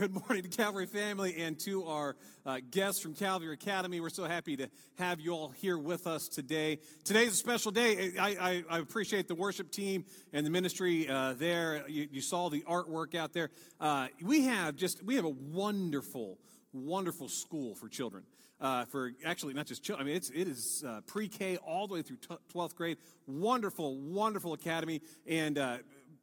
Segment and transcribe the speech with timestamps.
[0.00, 2.16] Uh, good morning to Calvary family and to our
[2.46, 4.00] uh, guests from Calvary Academy.
[4.00, 6.78] We're so happy to have you all here with us today.
[7.04, 8.12] Today's a special day.
[8.18, 11.84] I, I, I appreciate the worship team and the ministry uh, there.
[11.88, 13.50] You, you, saw the artwork out there.
[13.78, 16.38] Uh, we have just we have a wonderful,
[16.72, 18.24] wonderful school for children.
[18.58, 20.06] Uh, for actually not just children.
[20.06, 22.18] I mean, it's, it is uh, pre-K all the way through
[22.54, 22.98] 12th grade.
[23.26, 25.00] Wonderful, wonderful academy.
[25.26, 25.58] And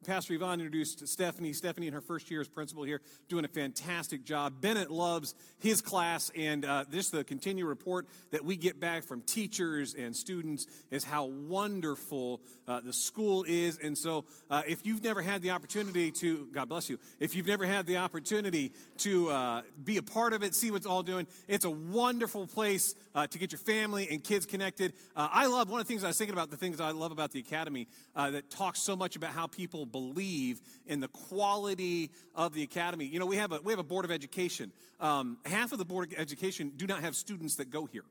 [0.06, 1.52] Pastor Yvonne introduced Stephanie.
[1.52, 4.60] Stephanie, in her first year as principal here, doing a fantastic job.
[4.60, 9.22] Bennett loves his class, and uh, this the continued report that we get back from
[9.22, 13.78] teachers and students is how wonderful uh, the school is.
[13.78, 17.48] And so, uh, if you've never had the opportunity to, God bless you, if you've
[17.48, 21.26] never had the opportunity to uh, be a part of it, see what's all doing,
[21.48, 24.92] it's a wonderful place uh, to get your family and kids connected.
[25.16, 26.50] Uh, I love one of the things I was thinking about.
[26.50, 30.60] The things I love about the academy that talks so much about how people believe
[30.86, 33.06] in the quality of the academy.
[33.06, 34.72] You know, we have a, we have a board of education.
[35.00, 38.04] Um, half of the board of education do not have students that go here.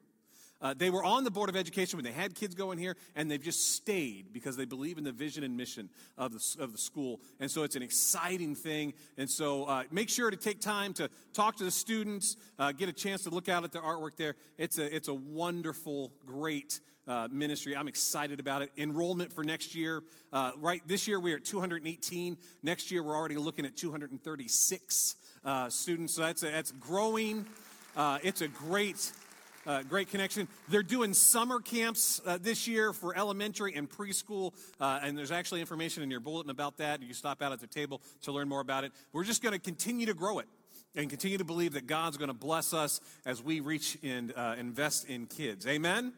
[0.59, 3.29] Uh, they were on the Board of Education when they had kids going here, and
[3.29, 6.77] they've just stayed because they believe in the vision and mission of the, of the
[6.77, 7.21] school.
[7.39, 8.93] And so it's an exciting thing.
[9.17, 12.89] And so uh, make sure to take time to talk to the students, uh, get
[12.89, 14.35] a chance to look out at their artwork there.
[14.57, 17.75] It's a, it's a wonderful, great uh, ministry.
[17.75, 18.71] I'm excited about it.
[18.77, 20.81] Enrollment for next year, uh, right?
[20.85, 22.37] This year we're at 218.
[22.63, 26.15] Next year we're already looking at 236 uh, students.
[26.15, 27.45] So that's a, that's growing.
[27.95, 29.11] Uh, it's a great.
[29.65, 30.47] Uh, great connection.
[30.69, 35.59] They're doing summer camps uh, this year for elementary and preschool, uh, and there's actually
[35.59, 37.01] information in your bulletin about that.
[37.01, 38.93] You stop out at the table to learn more about it.
[39.11, 40.47] We're just going to continue to grow it
[40.95, 44.55] and continue to believe that God's going to bless us as we reach and uh,
[44.57, 45.67] invest in kids.
[45.67, 46.13] Amen.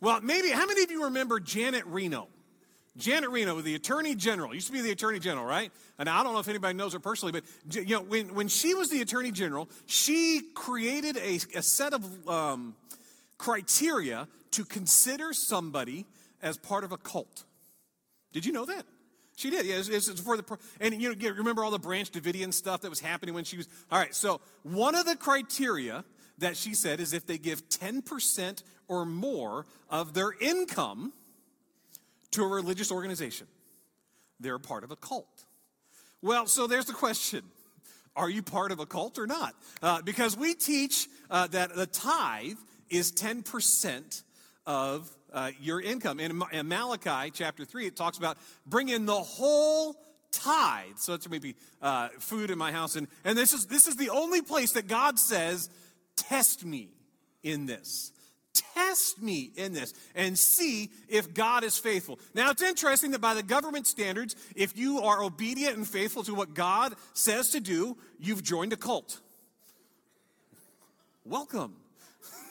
[0.00, 2.28] Well, maybe, how many of you remember Janet Reno?
[2.96, 5.70] Janet Reno, the Attorney General, used to be the Attorney General, right?
[5.98, 8.74] And I don't know if anybody knows her personally, but you know, when, when she
[8.74, 12.74] was the Attorney General, she created a, a set of um,
[13.38, 16.06] criteria to consider somebody
[16.42, 17.44] as part of a cult.
[18.32, 18.84] Did you know that?
[19.36, 19.64] She did.
[19.64, 22.90] Yeah, it's, it's for the and you know remember all the Branch Davidian stuff that
[22.90, 23.68] was happening when she was.
[23.90, 26.04] All right, so one of the criteria
[26.38, 31.12] that she said is if they give ten percent or more of their income
[32.32, 33.46] to a religious organization.
[34.40, 35.44] They're part of a cult.
[36.20, 37.44] Well, so there's the question
[38.16, 39.54] Are you part of a cult or not?
[39.80, 42.58] Uh, because we teach uh, that the tithe
[42.90, 44.22] is 10%
[44.66, 46.18] of uh, your income.
[46.18, 48.36] In, in Malachi chapter 3, it talks about
[48.66, 49.94] bringing the whole
[50.32, 50.96] tithe.
[50.96, 52.96] So it's maybe uh, food in my house.
[52.96, 55.70] And, and this, is, this is the only place that God says,
[56.16, 56.88] Test me
[57.44, 58.12] in this.
[58.52, 62.18] Test me in this and see if God is faithful.
[62.34, 66.34] Now, it's interesting that by the government standards, if you are obedient and faithful to
[66.34, 69.20] what God says to do, you've joined a cult.
[71.24, 71.76] Welcome.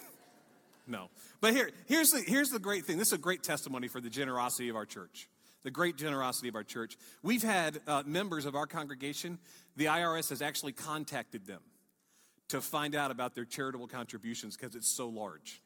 [0.88, 1.10] no.
[1.42, 2.98] But here, here's, the, here's the great thing.
[2.98, 5.28] This is a great testimony for the generosity of our church.
[5.64, 6.98] The great generosity of our church.
[7.22, 9.40] We've had uh, members of our congregation,
[9.76, 11.62] the IRS has actually contacted them
[12.50, 15.62] to find out about their charitable contributions because it's so large.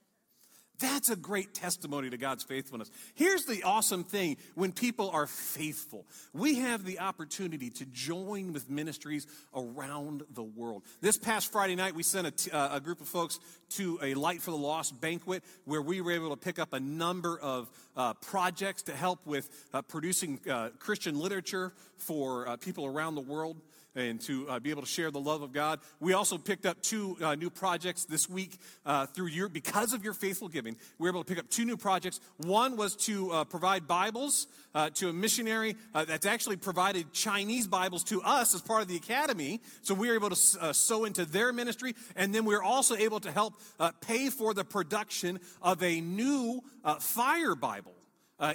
[0.83, 2.91] That's a great testimony to God's faithfulness.
[3.16, 6.05] Here's the awesome thing when people are faithful.
[6.33, 10.83] We have the opportunity to join with ministries around the world.
[10.99, 13.39] This past Friday night, we sent a, t- uh, a group of folks
[13.77, 16.81] to a Light for the Lost banquet where we were able to pick up a
[16.81, 22.85] number of uh, projects to help with uh, producing uh, Christian literature for uh, people
[22.85, 23.55] around the world
[23.96, 25.80] and to uh, be able to share the love of God.
[26.00, 30.04] We also picked up two uh, new projects this week uh, through your, because of
[30.04, 30.75] your faithful giving.
[30.98, 32.19] We were able to pick up two new projects.
[32.38, 37.68] One was to uh, provide Bibles uh, to a missionary uh, that's actually provided Chinese
[37.68, 39.62] Bibles to us as part of the academy.
[39.81, 41.96] So we were able to sow into their ministry.
[42.16, 43.54] And then we were also able to help
[44.01, 46.62] pay for the production of a new
[47.00, 47.94] fire Bible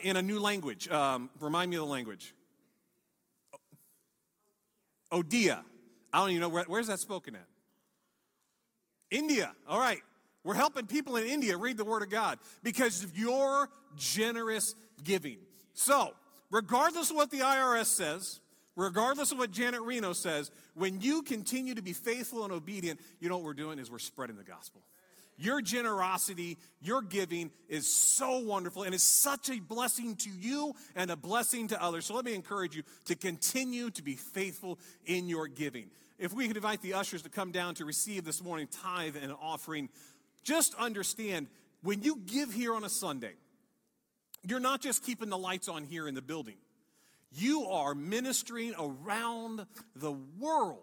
[0.02, 0.88] in a new language.
[0.88, 2.34] Um, remind me of the language.
[5.12, 5.62] Odia.
[6.12, 7.46] I don't even know where, where's that spoken at?
[9.10, 9.52] India.
[9.68, 10.00] All right.
[10.44, 14.74] We're helping people in India read the Word of God because of your generous
[15.04, 15.38] giving.
[15.74, 16.14] So,
[16.50, 18.40] regardless of what the IRS says,
[18.76, 23.28] regardless of what Janet Reno says, when you continue to be faithful and obedient, you
[23.28, 24.80] know what we're doing is we're spreading the gospel.
[25.40, 31.12] Your generosity, your giving is so wonderful and is such a blessing to you and
[31.12, 32.06] a blessing to others.
[32.06, 35.90] So let me encourage you to continue to be faithful in your giving.
[36.18, 39.32] If we could invite the ushers to come down to receive this morning tithe and
[39.40, 39.88] offering,
[40.42, 41.46] just understand
[41.82, 43.34] when you give here on a Sunday,
[44.42, 46.56] you're not just keeping the lights on here in the building.
[47.30, 50.82] You are ministering around the world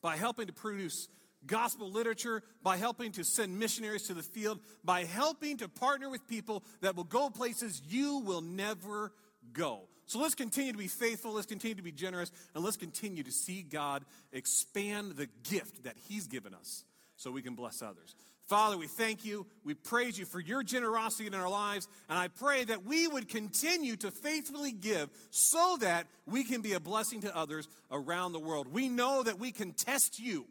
[0.00, 1.08] by helping to produce
[1.46, 6.26] gospel literature, by helping to send missionaries to the field, by helping to partner with
[6.28, 9.12] people that will go places you will never
[9.52, 9.82] go.
[10.06, 13.30] So let's continue to be faithful, let's continue to be generous, and let's continue to
[13.32, 16.84] see God expand the gift that He's given us
[17.16, 18.14] so we can bless others.
[18.48, 19.46] Father, we thank you.
[19.62, 21.86] We praise you for your generosity in our lives.
[22.08, 26.72] And I pray that we would continue to faithfully give so that we can be
[26.72, 28.72] a blessing to others around the world.
[28.72, 30.46] We know that we can test you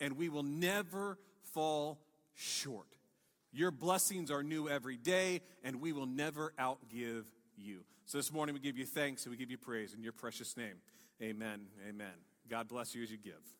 [0.00, 2.00] and we will never fall
[2.34, 2.86] short.
[3.52, 7.24] Your blessings are new every day, and we will never outgive
[7.56, 7.80] you.
[8.06, 10.56] So this morning we give you thanks and we give you praise in your precious
[10.56, 10.76] name.
[11.22, 11.66] Amen.
[11.88, 12.12] Amen.
[12.48, 13.59] God bless you as you give.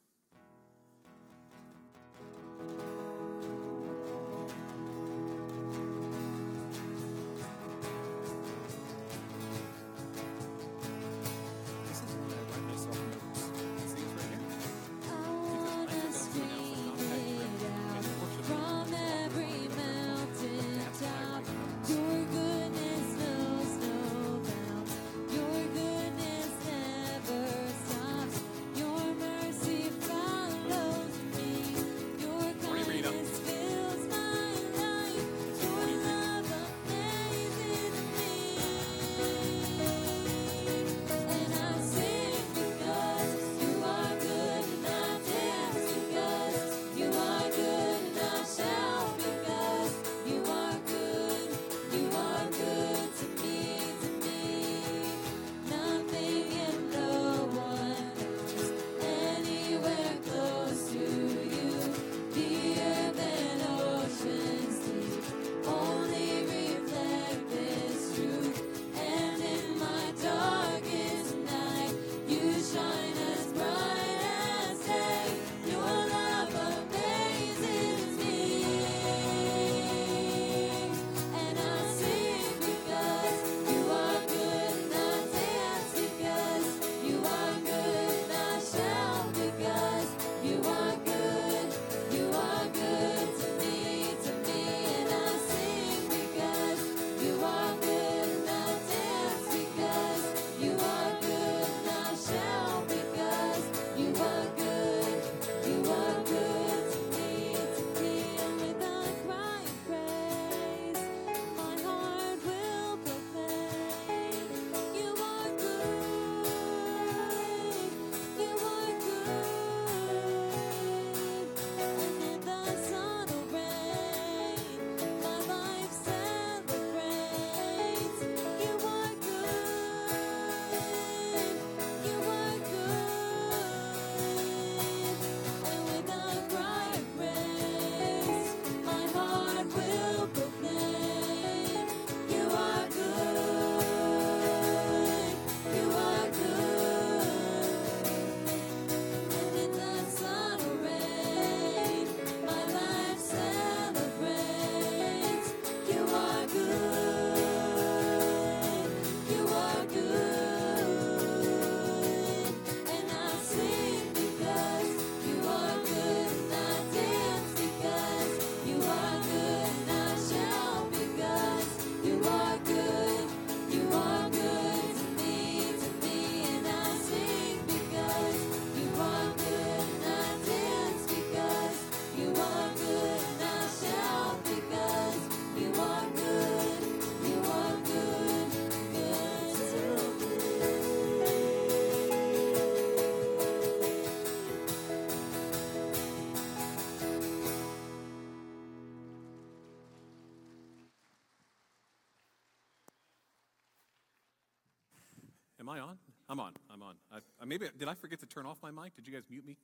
[207.46, 208.94] Maybe did I forget to turn off my mic?
[208.96, 209.56] Did you guys mute me?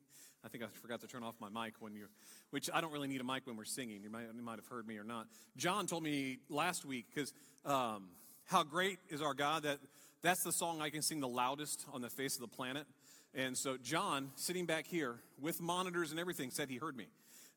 [0.45, 2.07] I think I forgot to turn off my mic when you,
[2.51, 4.03] which I don't really need a mic when we're singing.
[4.03, 5.27] You might, you might have heard me or not.
[5.57, 7.33] John told me last week because
[7.65, 8.09] um,
[8.45, 9.79] how great is our God that
[10.23, 12.87] that's the song I can sing the loudest on the face of the planet.
[13.35, 17.07] And so John, sitting back here with monitors and everything, said he heard me.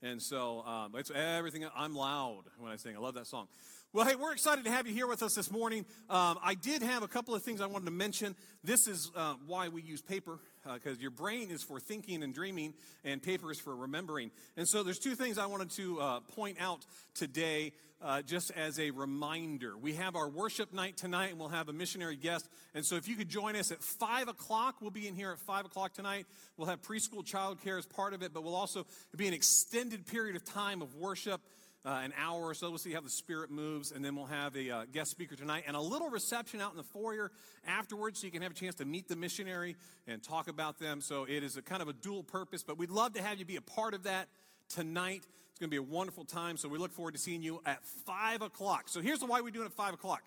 [0.02, 1.66] And so um, it's everything.
[1.76, 2.96] I'm loud when I sing.
[2.96, 3.48] I love that song.
[3.92, 5.84] Well, hey, we're excited to have you here with us this morning.
[6.12, 8.36] Um, I did have a couple of things I wanted to mention.
[8.64, 10.38] This is uh, why we use paper
[10.72, 14.30] because uh, your brain is for thinking and dreaming, and paper is for remembering.
[14.58, 18.80] And so there's two things I wanted to uh, point out today, uh, just as
[18.80, 19.76] a reminder.
[19.76, 22.48] We have our worship night tonight, and we'll have a missionary guest.
[22.76, 25.40] And so if you could join us at 5 o'clock, we'll be in here at
[25.40, 26.28] 5 o'clock tonight.
[26.58, 28.86] We'll have preschool childcare as part of it, but we'll also
[29.18, 31.42] be an extended period of time of worship
[31.86, 32.70] uh, an hour or so.
[32.70, 35.64] We'll see how the Spirit moves, and then we'll have a uh, guest speaker tonight
[35.68, 37.32] and a little reception out in the foyer
[37.66, 39.76] afterwards so you can have a chance to meet the missionary
[40.08, 41.02] and talk about them.
[41.02, 43.46] So it is a kind of a dual purpose, but we'd love to have you
[43.46, 44.28] be a part of that
[44.68, 45.26] tonight.
[45.52, 47.84] It's going to be a wonderful time, so we look forward to seeing you at
[48.06, 48.88] 5 o'clock.
[48.88, 50.24] So here's why we're doing it at 5 o'clock.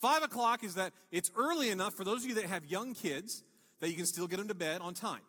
[0.00, 3.42] 5 o'clock is that it's early enough for those of you that have young kids
[3.80, 5.20] that you can still get them to bed on time.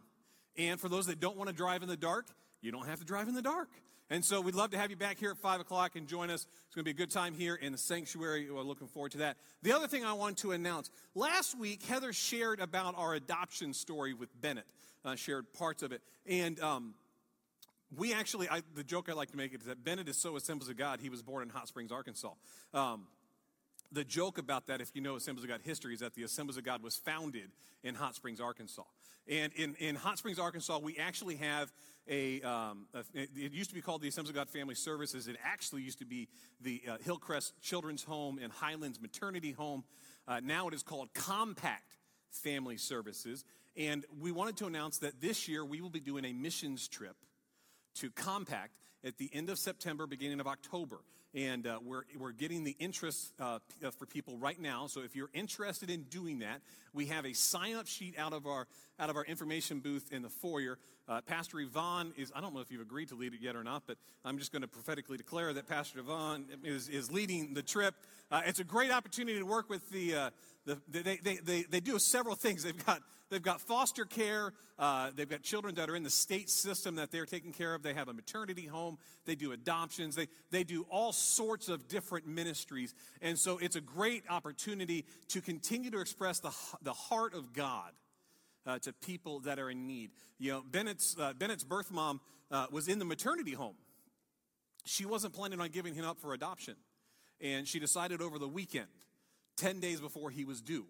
[0.57, 2.27] And for those that don't want to drive in the dark,
[2.65, 3.69] you don't have to drive in the dark.
[4.09, 6.45] And so we'd love to have you back here at 5 o'clock and join us.
[6.65, 8.49] It's going to be a good time here in the sanctuary.
[8.51, 9.37] We're looking forward to that.
[9.63, 14.13] The other thing I want to announce last week, Heather shared about our adoption story
[14.13, 14.65] with Bennett,
[15.03, 16.01] uh, shared parts of it.
[16.27, 16.93] And um,
[17.95, 20.69] we actually, I, the joke I like to make is that Bennett is so Assemblies
[20.69, 22.33] of God, he was born in Hot Springs, Arkansas.
[22.75, 23.07] Um,
[23.91, 26.57] the joke about that, if you know Assemblies of God history, is that the Assemblies
[26.57, 27.49] of God was founded
[27.83, 28.83] in Hot Springs, Arkansas.
[29.27, 31.71] And in, in Hot Springs, Arkansas, we actually have
[32.07, 35.27] a, um, a, it used to be called the Assemblies of God Family Services.
[35.27, 36.27] It actually used to be
[36.61, 39.83] the uh, Hillcrest Children's Home and Highlands Maternity Home.
[40.27, 41.97] Uh, now it is called Compact
[42.29, 43.43] Family Services.
[43.77, 47.15] And we wanted to announce that this year we will be doing a missions trip
[47.95, 50.99] to Compact at the end of September, beginning of October.
[51.35, 53.59] And uh, we're, we're getting the interest uh,
[53.99, 54.87] for people right now.
[54.87, 56.61] So if you're interested in doing that,
[56.93, 58.67] we have a sign up sheet out of our,
[58.99, 60.77] out of our information booth in the foyer.
[61.09, 63.65] Uh, Pastor Yvonne is, I don't know if you've agreed to lead it yet or
[63.65, 67.61] not, but I'm just going to prophetically declare that Pastor Yvonne is, is leading the
[67.61, 67.95] trip.
[68.31, 70.29] Uh, it's a great opportunity to work with the, uh,
[70.65, 72.63] the, they, they, they, they do several things.
[72.63, 74.53] They've got They've got foster care.
[74.77, 77.81] Uh, they've got children that are in the state system that they're taking care of.
[77.81, 78.97] They have a maternity home.
[79.25, 80.15] They do adoptions.
[80.15, 82.93] They, they do all sorts of different ministries.
[83.21, 86.51] And so it's a great opportunity to continue to express the,
[86.83, 87.91] the heart of God
[88.67, 90.11] uh, to people that are in need.
[90.37, 93.75] You know, Bennett's, uh, Bennett's birth mom uh, was in the maternity home.
[94.85, 96.75] She wasn't planning on giving him up for adoption.
[97.41, 98.87] And she decided over the weekend,
[99.57, 100.85] 10 days before he was due,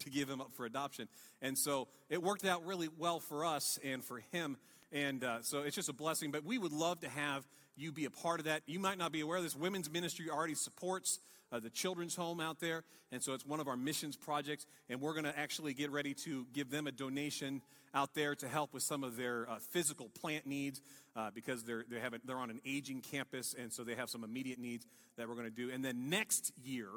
[0.00, 1.08] to give him up for adoption.
[1.40, 4.56] And so it worked out really well for us and for him.
[4.90, 6.30] And uh, so it's just a blessing.
[6.30, 7.44] But we would love to have
[7.76, 8.62] you be a part of that.
[8.66, 11.18] You might not be aware of this women's ministry already supports
[11.50, 12.84] uh, the children's home out there.
[13.10, 14.66] And so it's one of our missions projects.
[14.88, 17.62] And we're going to actually get ready to give them a donation
[17.94, 20.80] out there to help with some of their uh, physical plant needs
[21.14, 23.54] uh, because they're, they have a, they're on an aging campus.
[23.58, 25.70] And so they have some immediate needs that we're going to do.
[25.70, 26.88] And then next year,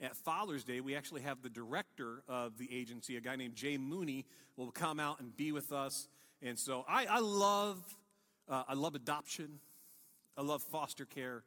[0.00, 3.78] at Father's Day, we actually have the director of the agency, a guy named Jay
[3.78, 4.26] Mooney,
[4.56, 6.08] will come out and be with us.
[6.42, 7.78] And so I, I love,
[8.48, 9.58] uh, I love adoption.
[10.36, 11.44] I love foster care.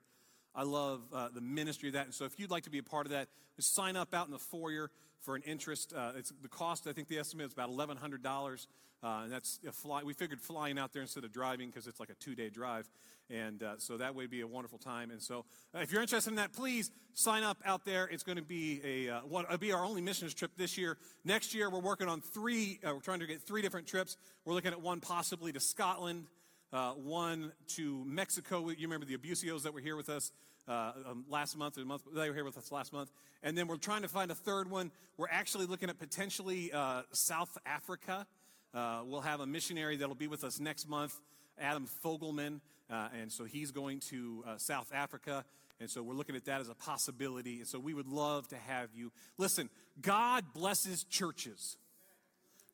[0.55, 2.05] I love uh, the ministry of that.
[2.05, 4.25] And so if you'd like to be a part of that, just sign up out
[4.25, 4.89] in the foyer
[5.21, 5.93] for an interest.
[5.95, 8.67] Uh, it's the cost, I think the estimate is about $1,100.
[9.01, 10.03] Uh, and that's a fly.
[10.03, 12.89] We figured flying out there instead of driving because it's like a two day drive.
[13.29, 15.11] And uh, so that would be a wonderful time.
[15.11, 18.05] And so uh, if you're interested in that, please sign up out there.
[18.11, 20.97] It's going to be a uh, it'll be our only missions trip this year.
[21.23, 24.17] Next year, we're working on three, uh, we're trying to get three different trips.
[24.45, 26.25] We're looking at one possibly to Scotland,
[26.73, 28.69] uh, one to Mexico.
[28.69, 30.31] You remember the Abusios that were here with us
[30.67, 33.11] uh, um, last month, or month, they were here with us last month.
[33.43, 34.91] And then we're trying to find a third one.
[35.17, 36.71] We're actually looking at potentially
[37.11, 38.27] South Africa.
[38.73, 41.19] Uh, we'll have a missionary that'll be with us next month,
[41.59, 45.43] Adam Fogelman, uh, and so he's going to uh, South Africa.
[45.79, 47.59] And so we're looking at that as a possibility.
[47.59, 49.11] And so we would love to have you.
[49.37, 49.69] Listen,
[50.01, 51.77] God blesses churches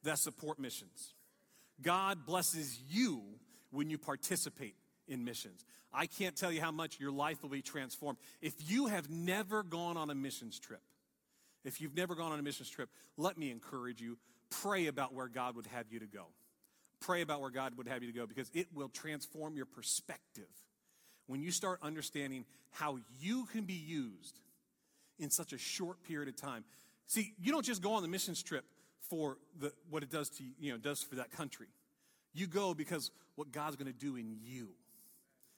[0.03, 1.13] that support missions.
[1.81, 3.21] God blesses you
[3.71, 4.75] when you participate
[5.07, 5.65] in missions.
[5.93, 8.17] I can't tell you how much your life will be transformed.
[8.41, 10.81] If you have never gone on a missions trip,
[11.63, 14.17] if you've never gone on a missions trip, let me encourage you
[14.61, 16.25] pray about where God would have you to go.
[17.01, 20.49] Pray about where God would have you to go because it will transform your perspective
[21.27, 24.39] when you start understanding how you can be used
[25.19, 26.63] in such a short period of time.
[27.07, 28.65] See, you don't just go on the missions trip
[29.09, 31.67] for the, what it does to you know does for that country.
[32.33, 34.69] You go because what God's going to do in you.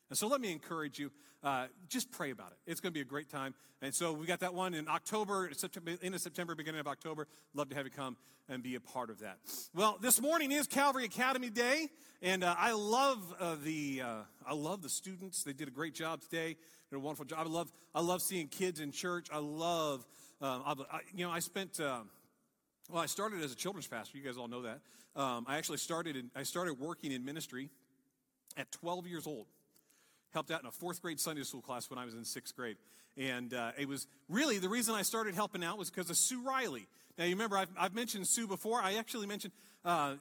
[0.10, 1.12] And so let me encourage you,
[1.44, 2.58] uh, just pray about it.
[2.66, 3.54] It's going to be a great time.
[3.82, 7.28] And so we got that one in October, September, end of September, beginning of October.
[7.54, 8.18] Love to have you come
[8.50, 9.38] and be a part of that.
[9.76, 11.90] Well, this morning is Calvary Academy Day,
[12.22, 14.16] and uh, I love uh, the uh,
[14.48, 15.44] I love the students.
[15.44, 16.54] They did a great job today.
[16.54, 17.40] They did a wonderful job.
[17.46, 19.28] I love I love seeing kids in church.
[19.32, 20.08] I love
[20.42, 21.80] um, I, you know I spent.
[21.80, 22.00] Uh,
[22.90, 24.18] Well, I started as a children's pastor.
[24.18, 24.80] You guys all know that.
[25.14, 26.16] Um, I actually started.
[26.16, 27.70] In, I started working in ministry
[28.56, 29.48] at 12 years old.
[30.38, 32.78] Helped out in a fourth grade Sunday school class when I was in sixth grade,
[33.18, 36.44] and uh, it was really the reason I started helping out was because of Sue
[36.44, 36.86] Riley.
[37.18, 38.80] Now you remember I've, I've mentioned Sue before.
[38.80, 39.52] I actually mentioned
[39.84, 40.14] uh,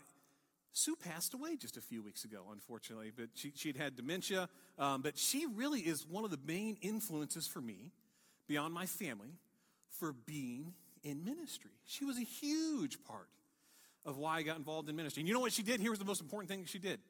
[0.73, 4.49] Sue passed away just a few weeks ago, unfortunately, but she, she'd had dementia.
[4.78, 7.92] Um, but she really is one of the main influences for me,
[8.49, 9.35] beyond my family,
[10.00, 10.73] for being
[11.04, 11.73] in ministry.
[11.85, 13.28] She was a huge part
[14.06, 15.20] of why I got involved in ministry.
[15.20, 15.78] And you know what she did?
[15.78, 17.00] Here was the most important thing she did.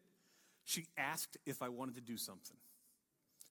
[0.65, 2.57] She asked if I wanted to do something.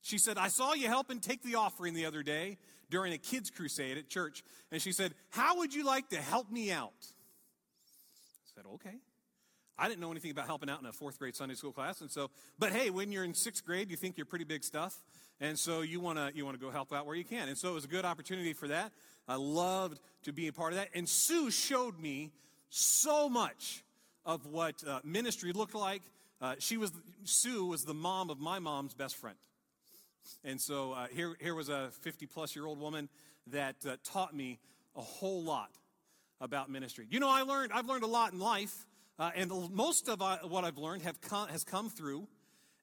[0.05, 2.59] She said, I saw you helping take the offering the other day
[2.91, 4.43] during a kids' crusade at church.
[4.71, 6.93] And she said, How would you like to help me out?
[7.01, 9.00] I said, Okay.
[9.79, 12.01] I didn't know anything about helping out in a fourth grade Sunday school class.
[12.01, 14.95] And so, but hey, when you're in sixth grade, you think you're pretty big stuff.
[15.41, 17.50] And so you want to you want to go help out where you can.
[17.50, 18.91] And so it was a good opportunity for that.
[19.27, 20.89] I loved to be a part of that.
[20.93, 22.31] And Sue showed me
[22.69, 23.83] so much
[24.24, 26.03] of what uh, ministry looked like.
[26.39, 26.91] Uh, she was
[27.24, 29.38] Sue was the mom of my mom's best friend.
[30.44, 33.10] And so uh, here, here was a 50 plus year old woman
[33.48, 34.60] that uh, taught me
[34.96, 35.72] a whole lot
[36.41, 37.08] about ministry.
[37.10, 38.86] You know, I learned, I've learned a lot in life,
[39.17, 42.27] uh, and most of uh, what I've learned have come, has come through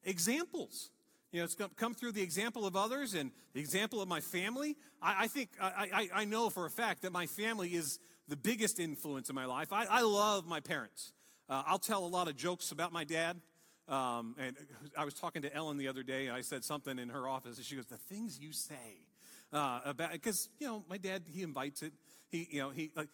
[0.03, 0.89] examples.
[1.31, 4.77] You know, it's come through the example of others and the example of my family.
[5.01, 8.35] I, I think, I, I, I, know for a fact that my family is the
[8.35, 9.69] biggest influence in my life.
[9.71, 11.11] I, love my parents.
[11.49, 13.41] Uh, I'll tell a lot of jokes about my dad.
[13.87, 14.55] Um, and
[14.97, 17.57] I was talking to Ellen the other day, and I said something in her office,
[17.57, 19.03] and she goes, "The things you say
[19.51, 21.93] uh, about because you know my dad he invites it.
[22.29, 23.09] He you know he like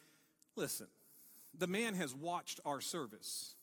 [0.55, 0.87] listen,
[1.57, 3.55] the man has watched our service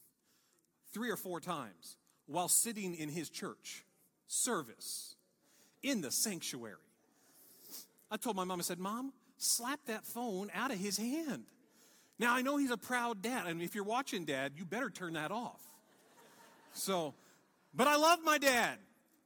[0.93, 1.97] three or four times
[2.27, 3.85] while sitting in his church
[4.27, 5.15] service
[5.83, 6.75] in the sanctuary.
[8.11, 11.45] I told my mom, I said, Mom, slap that phone out of his hand.
[12.19, 14.65] Now I know he's a proud dad, I and mean, if you're watching, Dad, you
[14.65, 15.61] better turn that off.
[16.77, 17.15] So,
[17.75, 18.79] but I love my dad.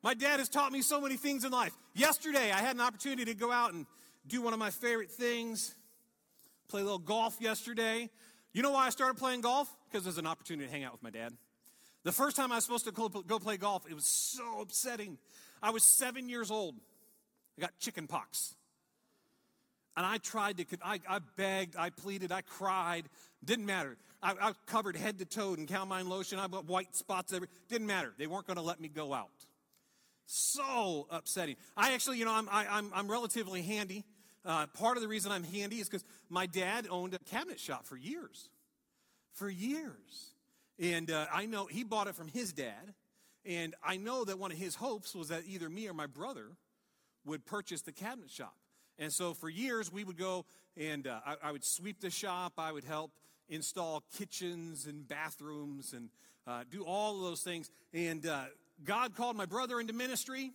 [0.02, 1.76] My dad has taught me so many things in life.
[1.94, 3.86] Yesterday, I had an opportunity to go out and
[4.26, 5.74] do one of my favorite things,
[6.68, 8.08] play a little golf yesterday.
[8.52, 9.68] You know why I started playing golf?
[9.90, 11.32] Because there's an opportunity to hang out with my dad.
[12.02, 15.18] The first time I was supposed to go play golf, it was so upsetting.
[15.62, 16.76] I was seven years old.
[17.58, 18.54] I got chicken pox.
[19.96, 23.08] And I tried to, I, I begged, I pleaded, I cried.
[23.44, 23.96] Didn't matter.
[24.22, 26.38] I, I covered head to toe in calamine lotion.
[26.38, 27.54] I got white spots everywhere.
[27.68, 28.12] Didn't matter.
[28.16, 29.28] They weren't going to let me go out.
[30.26, 31.56] So upsetting.
[31.76, 34.04] I actually, you know, I'm, I, am i am i am relatively handy.
[34.44, 37.84] Uh, part of the reason I'm handy is because my dad owned a cabinet shop
[37.84, 38.48] for years.
[39.32, 40.34] For years.
[40.78, 42.94] And uh, I know he bought it from his dad.
[43.44, 46.46] And I know that one of his hopes was that either me or my brother
[47.24, 48.54] would purchase the cabinet shop.
[49.00, 50.44] And so for years, we would go
[50.76, 52.52] and uh, I, I, would sweep the shop.
[52.58, 53.10] I would help
[53.48, 56.10] install kitchens and bathrooms and
[56.46, 57.70] uh, do all of those things.
[57.92, 58.44] And uh,
[58.84, 60.52] God called my brother into ministry.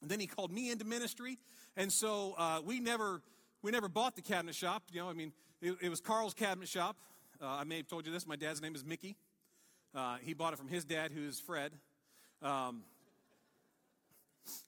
[0.00, 1.38] And then he called me into ministry.
[1.76, 3.22] And so uh, we never
[3.62, 4.84] we never bought the cabinet shop.
[4.90, 6.96] You know, I mean, it, it was Carl's cabinet shop.
[7.40, 8.26] Uh, I may have told you this.
[8.26, 9.16] My dad's name is Mickey.
[9.94, 11.72] Uh, he bought it from his dad, who is Fred.
[12.42, 12.84] Um,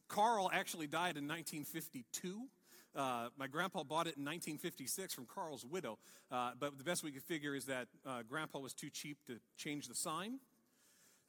[0.08, 2.48] Carl actually died in 1952.
[2.94, 5.98] Uh, my grandpa bought it in 1956 from Carl's widow,
[6.30, 9.38] uh, but the best we could figure is that uh, grandpa was too cheap to
[9.56, 10.38] change the sign.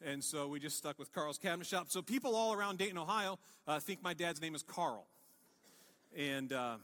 [0.06, 1.86] And so we just stuck with Carl's Cabinet Shop.
[1.90, 5.06] So people all around Dayton, Ohio, uh, think my dad's name is Carl.
[6.18, 6.76] And uh,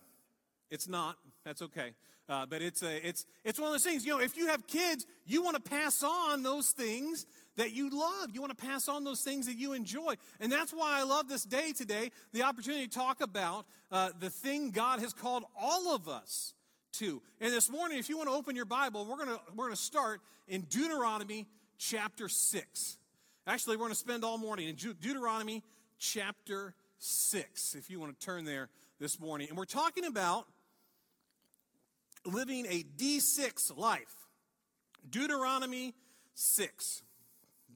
[0.70, 1.18] it's not.
[1.44, 1.92] That's okay.
[2.30, 4.68] Uh, but it's, a, it's, it's one of those things, you know, if you have
[4.68, 7.26] kids, you want to pass on those things
[7.60, 8.30] that you love.
[8.34, 10.16] You want to pass on those things that you enjoy.
[10.40, 14.30] And that's why I love this day today, the opportunity to talk about uh, the
[14.30, 16.54] thing God has called all of us
[16.94, 17.22] to.
[17.42, 19.76] And this morning, if you want to open your Bible, we're going to, we're going
[19.76, 22.98] to start in Deuteronomy chapter 6.
[23.46, 25.62] Actually, we're going to spend all morning in Deuteronomy
[25.98, 28.70] chapter 6, if you want to turn there
[29.02, 29.50] this morning.
[29.50, 30.46] And we're talking about
[32.26, 34.16] living a D6 life.
[35.10, 35.94] Deuteronomy
[36.36, 37.04] 6.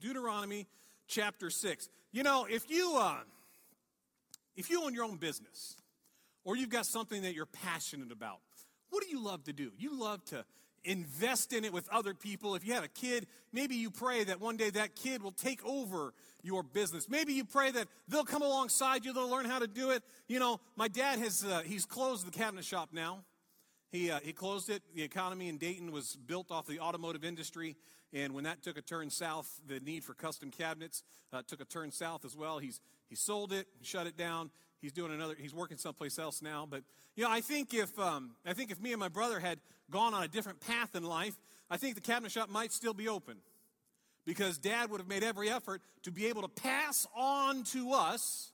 [0.04, 0.66] Deuteronomy
[1.06, 1.88] chapter 6.
[2.12, 3.16] You know, if you uh,
[4.54, 5.76] if you own your own business
[6.44, 8.40] or you've got something that you're passionate about,
[8.90, 9.72] what do you love to do?
[9.78, 10.44] You love to
[10.84, 12.54] invest in it with other people.
[12.54, 15.64] If you have a kid, maybe you pray that one day that kid will take
[15.64, 16.12] over
[16.42, 17.08] your business.
[17.08, 20.02] Maybe you pray that they'll come alongside you, they'll learn how to do it.
[20.28, 23.24] You know, my dad has uh, he's closed the cabinet shop now.
[23.90, 24.82] He, uh, he closed it.
[24.94, 27.76] The economy in Dayton was built off the automotive industry.
[28.14, 31.64] And when that took a turn south, the need for custom cabinets uh, took a
[31.64, 32.58] turn south as well.
[32.58, 34.50] He's, he sold it, shut it down.
[34.80, 36.66] He's doing another, he's working someplace else now.
[36.70, 36.84] But,
[37.16, 39.58] you know, I think if, um, I think if me and my brother had
[39.90, 41.34] gone on a different path in life,
[41.68, 43.38] I think the cabinet shop might still be open
[44.24, 48.52] because dad would have made every effort to be able to pass on to us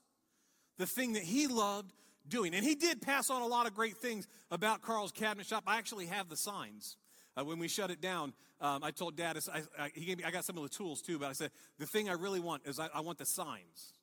[0.77, 1.93] the thing that he loved
[2.27, 2.55] doing.
[2.55, 5.63] And he did pass on a lot of great things about Carl's cabinet shop.
[5.67, 6.97] I actually have the signs.
[7.37, 10.23] Uh, when we shut it down, um, I told Dad, I, I, he gave me,
[10.23, 12.63] I got some of the tools too, but I said, the thing I really want
[12.65, 13.93] is I, I want the signs.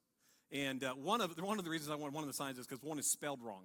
[0.51, 2.67] And uh, one, of, one of the reasons I want one of the signs is
[2.67, 3.65] because one is spelled wrong.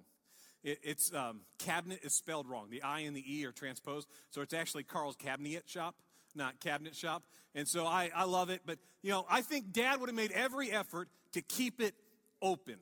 [0.62, 2.68] It, it's um, cabinet is spelled wrong.
[2.70, 4.06] The I and the E are transposed.
[4.30, 5.94] So it's actually Carl's Cabinet Shop,
[6.34, 7.22] not Cabinet Shop.
[7.54, 8.62] And so I, I love it.
[8.66, 11.94] But, you know, I think Dad would have made every effort to keep it
[12.42, 12.76] open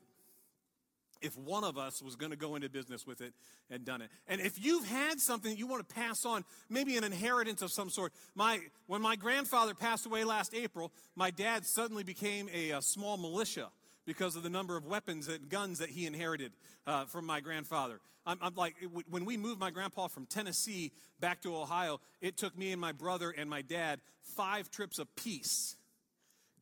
[1.22, 3.32] if one of us was going to go into business with it
[3.70, 4.10] and done it.
[4.26, 7.88] And if you've had something you want to pass on, maybe an inheritance of some
[7.88, 8.12] sort.
[8.34, 13.16] My, when my grandfather passed away last April, my dad suddenly became a, a small
[13.16, 13.68] militia
[14.04, 16.52] because of the number of weapons and guns that he inherited
[16.86, 18.00] uh, from my grandfather.
[18.26, 18.74] I'm, I'm, like,
[19.08, 22.92] when we moved my grandpa from Tennessee back to Ohio, it took me and my
[22.92, 25.76] brother and my dad five trips apiece,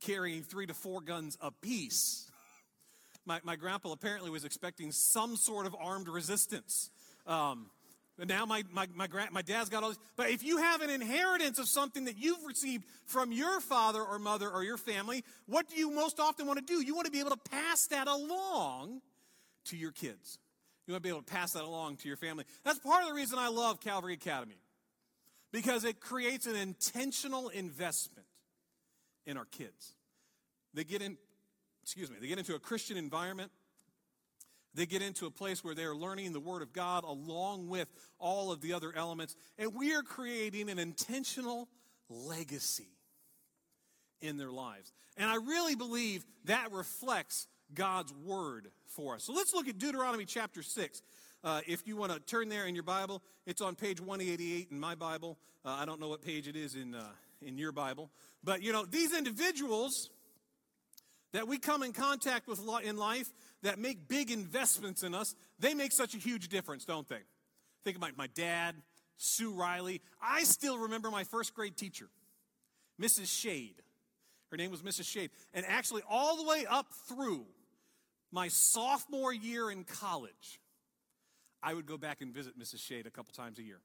[0.01, 2.30] carrying three to four guns apiece
[3.27, 6.91] my, my grandpa apparently was expecting some sort of armed resistance.
[7.27, 7.71] Um,
[8.19, 9.99] and now my, my, my, grand, my dad's got all this.
[10.17, 14.19] But if you have an inheritance of something that you've received from your father or
[14.19, 16.85] mother or your family, what do you most often want to do?
[16.85, 19.01] You want to be able to pass that along
[19.67, 20.39] to your kids.
[20.87, 22.45] You want to be able to pass that along to your family.
[22.63, 24.59] That's part of the reason I love Calvary Academy.
[25.53, 28.27] Because it creates an intentional investment
[29.25, 29.95] in our kids.
[30.75, 31.17] They get in,
[31.91, 33.51] excuse me, they get into a Christian environment.
[34.75, 37.89] They get into a place where they're learning the Word of God along with
[38.21, 39.35] all of the other elements.
[39.59, 41.69] And we are creating an intentional
[42.09, 42.87] legacy
[44.21, 44.93] in their lives.
[45.17, 49.25] And I really believe that reflects God's Word for us.
[49.25, 51.03] So let's look at Deuteronomy chapter 6.
[51.43, 54.79] Uh, if you want to turn there in your Bible, it's on page 188 in
[54.79, 55.39] my Bible.
[55.65, 57.03] Uh, I don't know what page it is in, uh,
[57.43, 58.13] in your Bible.
[58.45, 60.11] But, you know, these individuals
[61.33, 65.75] that we come in contact with in life that make big investments in us, they
[65.75, 67.21] make such a huge difference, don't they?
[67.85, 68.77] Think about my dad,
[69.17, 70.01] Sue Riley.
[70.21, 72.09] I still remember my first grade teacher,
[73.01, 73.27] Mrs.
[73.27, 73.77] Shade.
[74.51, 75.05] Her name was Mrs.
[75.05, 75.31] Shade.
[75.55, 77.47] And actually, all the way up through
[78.33, 80.61] my sophomore year in college,
[81.63, 82.81] I would go back and visit Mrs.
[82.81, 83.81] Shade a couple times a year.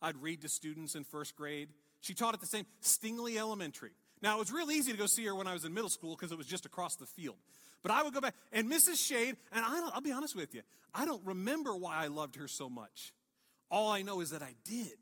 [0.00, 1.68] I'd read to students in first grade.
[2.00, 3.92] She taught at the same Stingley Elementary.
[4.22, 6.14] Now, it was real easy to go see her when I was in middle school
[6.14, 7.36] because it was just across the field.
[7.82, 9.04] But I would go back, and Mrs.
[9.04, 10.62] Shade, and I will be honest with you,
[10.94, 13.12] I don't remember why I loved her so much.
[13.70, 14.94] All I know is that I did.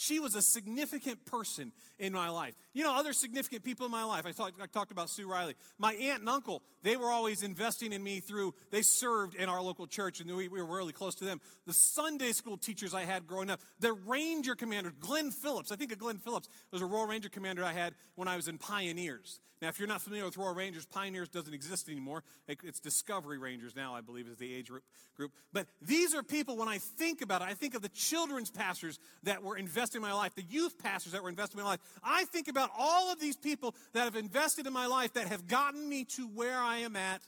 [0.00, 2.54] She was a significant person in my life.
[2.72, 4.26] You know, other significant people in my life.
[4.26, 5.56] I talked, I talked about Sue Riley.
[5.76, 9.60] My aunt and uncle, they were always investing in me through, they served in our
[9.60, 11.40] local church, and we, we were really close to them.
[11.66, 15.72] The Sunday school teachers I had growing up, the Ranger commander, Glenn Phillips.
[15.72, 18.46] I think of Glenn Phillips was a Royal Ranger commander I had when I was
[18.46, 19.40] in Pioneers.
[19.60, 22.22] Now, if you're not familiar with Royal Rangers, Pioneers doesn't exist anymore.
[22.46, 24.70] It's Discovery Rangers now, I believe, is the age
[25.16, 25.32] group.
[25.52, 28.98] But these are people, when I think about it, I think of the children's pastors
[29.24, 31.80] that were investing in my life, the youth pastors that were investing in my life.
[32.04, 35.48] I think about all of these people that have invested in my life that have
[35.48, 37.22] gotten me to where I am at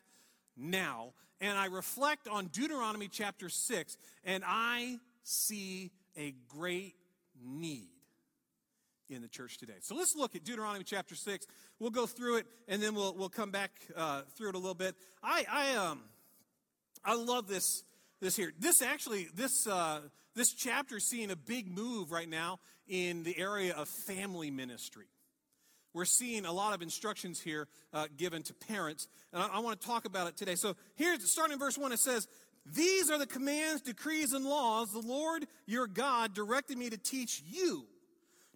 [0.57, 1.14] now.
[1.40, 6.95] And I reflect on Deuteronomy chapter 6, and I see a great
[7.43, 7.88] need
[9.14, 9.75] in the church today.
[9.81, 11.46] So let's look at Deuteronomy chapter 6.
[11.79, 14.75] We'll go through it and then we'll, we'll come back uh, through it a little
[14.75, 14.94] bit.
[15.23, 16.03] I, I, um,
[17.05, 17.83] I love this,
[18.20, 18.53] this here.
[18.59, 20.01] This actually, this, uh,
[20.35, 25.07] this chapter is seeing a big move right now in the area of family ministry.
[25.92, 29.81] We're seeing a lot of instructions here uh, given to parents, and I, I want
[29.81, 30.55] to talk about it today.
[30.55, 32.29] So, here, starting in verse 1, it says,
[32.64, 37.42] These are the commands, decrees, and laws the Lord your God directed me to teach
[37.44, 37.87] you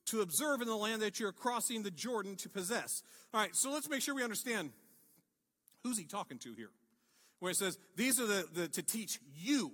[0.06, 3.02] to observe in the land that you're crossing the Jordan to possess.
[3.32, 4.70] All right, so let's make sure we understand
[5.82, 6.70] who's he talking to here.
[7.40, 9.72] Where it says, These are the, the to teach you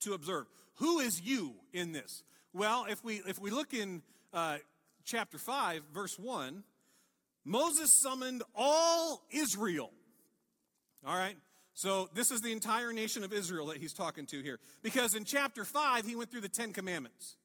[0.00, 0.46] to observe.
[0.76, 2.22] Who is you in this?
[2.52, 4.58] Well, if we if we look in uh,
[5.04, 6.64] chapter five, verse one,
[7.44, 9.90] Moses summoned all Israel.
[11.06, 11.36] All right.
[11.74, 15.24] So this is the entire nation of Israel that he's talking to here, because in
[15.24, 17.36] chapter five he went through the Ten Commandments.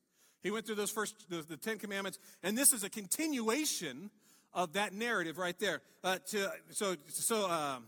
[0.43, 4.09] He went through those first the, the Ten Commandments, and this is a continuation
[4.53, 5.81] of that narrative right there.
[6.03, 7.85] Uh, to, so so um,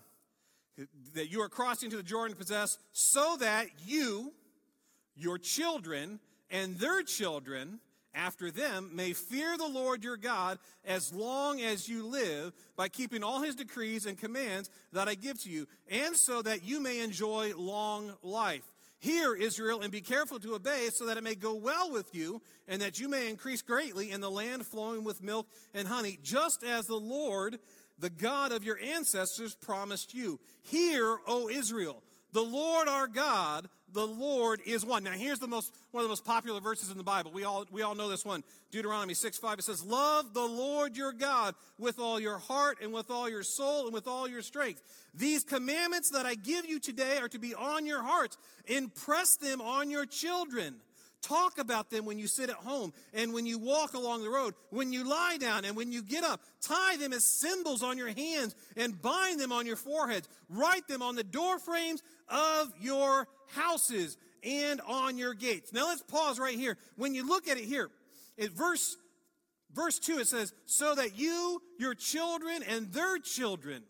[1.14, 4.34] that you are crossing to the Jordan to possess, so that you
[5.16, 7.80] your children and their children
[8.16, 13.24] after them may fear the Lord your God as long as you live by keeping
[13.24, 17.02] all his decrees and commands that I give to you, and so that you may
[17.02, 18.64] enjoy long life.
[19.00, 22.42] Hear, Israel, and be careful to obey, so that it may go well with you,
[22.68, 26.64] and that you may increase greatly in the land flowing with milk and honey, just
[26.64, 27.60] as the Lord,
[27.98, 30.40] the God of your ancestors, promised you.
[30.64, 35.04] Hear, O Israel, the Lord our God, the Lord is one.
[35.04, 37.32] Now, here's the most one of the most popular verses in the Bible.
[37.32, 38.44] We all we all know this one.
[38.72, 39.60] Deuteronomy 6 5.
[39.60, 43.44] It says, Love the Lord your God with all your heart and with all your
[43.44, 44.82] soul and with all your strength.
[45.14, 48.38] These commandments that I give you today are to be on your hearts.
[48.68, 50.76] Impress them on your children.
[51.22, 54.54] Talk about them when you sit at home and when you walk along the road,
[54.70, 56.42] when you lie down and when you get up.
[56.62, 60.30] Tie them as symbols on your hands and bind them on your foreheads.
[60.50, 65.74] Write them on the door frames of your houses and on your gates.
[65.74, 66.78] Now let's pause right here.
[66.96, 67.90] When you look at it here,
[68.38, 68.96] in verse
[69.74, 73.84] verse 2 it says, "So that you, your children and their children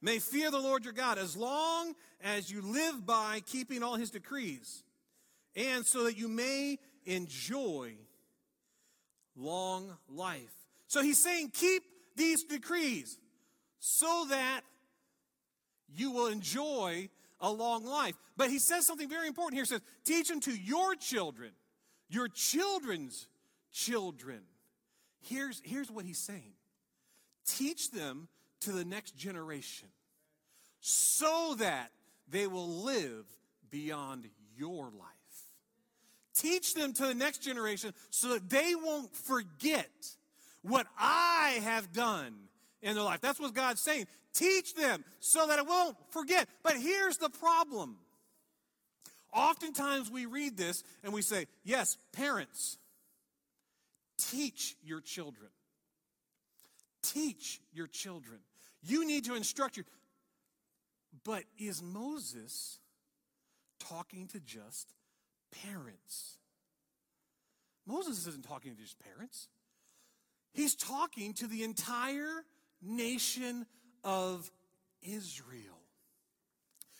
[0.00, 4.10] may fear the Lord your God as long as you live by keeping all his
[4.10, 4.83] decrees,
[5.56, 7.94] and so that you may enjoy
[9.36, 10.54] long life."
[10.86, 11.82] So he's saying, keep
[12.16, 13.18] these decrees
[13.80, 14.62] so that
[15.94, 17.08] you will enjoy
[17.40, 18.14] a long life.
[18.36, 19.64] But he says something very important here.
[19.64, 21.52] He says, teach them to your children,
[22.08, 23.26] your children's
[23.72, 24.40] children.
[25.20, 26.52] Here's, here's what he's saying
[27.46, 28.28] teach them
[28.60, 29.88] to the next generation
[30.80, 31.90] so that
[32.28, 33.26] they will live
[33.70, 35.13] beyond your life.
[36.34, 39.90] Teach them to the next generation so that they won't forget
[40.62, 42.34] what I have done
[42.82, 43.20] in their life.
[43.20, 44.06] That's what God's saying.
[44.34, 46.48] Teach them so that it won't forget.
[46.62, 47.96] But here's the problem.
[49.32, 52.78] Oftentimes we read this and we say, yes, parents,
[54.16, 55.50] teach your children.
[57.02, 58.38] Teach your children.
[58.82, 59.86] You need to instruct your.
[61.24, 62.78] But is Moses
[63.78, 64.92] talking to just
[65.62, 66.38] parents?
[67.86, 69.48] Moses isn't talking to just parents.
[70.52, 72.44] He's talking to the entire
[72.80, 73.66] nation
[74.02, 74.50] of
[75.02, 75.80] Israel.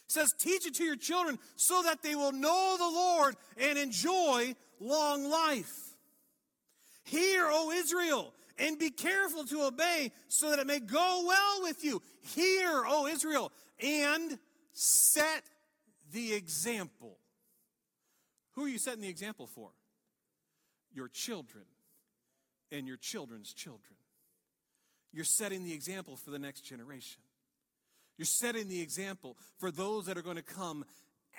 [0.07, 3.79] It says, Teach it to your children so that they will know the Lord and
[3.79, 5.95] enjoy long life.
[7.05, 11.85] Hear, O Israel, and be careful to obey so that it may go well with
[11.85, 12.03] you.
[12.35, 14.39] Hear, O Israel, and
[14.73, 15.45] set
[16.13, 17.19] the example.
[18.55, 19.71] Who are you setting the example for?
[20.93, 21.65] Your children
[22.71, 23.97] and your children's children.
[25.13, 27.21] You're setting the example for the next generation.
[28.17, 30.85] You're setting the example for those that are going to come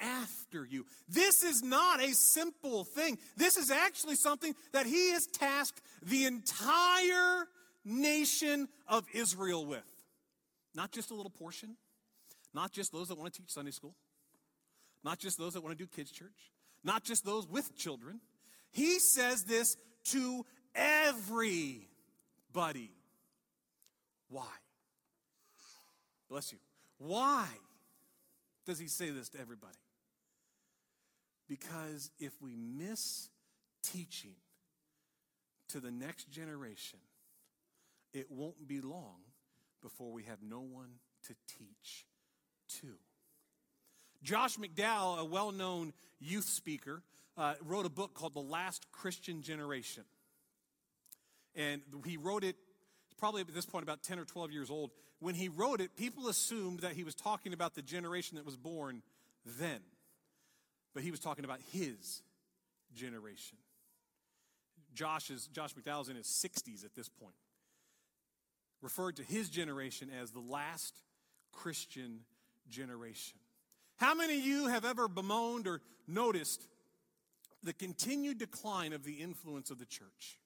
[0.01, 0.86] after you.
[1.08, 3.17] This is not a simple thing.
[3.38, 7.47] This is actually something that he has tasked the entire
[7.86, 9.84] nation of Israel with.
[10.73, 11.78] Not just a little portion,
[12.54, 13.95] not just those that want to teach Sunday school,
[15.04, 16.51] not just those that want to do kids' church,
[16.86, 18.21] not just those with children.
[18.71, 20.45] He says this to
[20.76, 21.86] everybody.
[24.30, 24.45] Why?
[26.30, 26.60] Bless you.
[26.98, 27.48] Why
[28.65, 29.78] does he say this to everybody?
[31.48, 33.30] Because if we miss
[33.84, 34.36] teaching
[35.69, 37.00] to the next generation,
[38.13, 39.21] it won't be long
[39.82, 42.06] before we have no one to teach
[42.82, 42.95] to.
[44.26, 47.04] Josh McDowell, a well known youth speaker,
[47.38, 50.04] uh, wrote a book called The Last Christian Generation.
[51.56, 52.56] And he wrote it
[53.18, 54.92] probably at this point about 10 or 12 years old.
[55.20, 58.58] When he wrote it, people assumed that he was talking about the generation that was
[58.58, 59.04] born
[59.60, 59.80] then.
[60.94, 62.24] But he was talking about his
[62.96, 63.58] generation.
[64.94, 67.36] Josh is Josh McDowell's in his 60s at this point.
[68.82, 70.96] Referred to his generation as the last
[71.52, 72.22] Christian
[72.70, 73.38] generation.
[73.98, 76.68] How many of you have ever bemoaned or noticed
[77.64, 80.38] the continued decline of the influence of the church?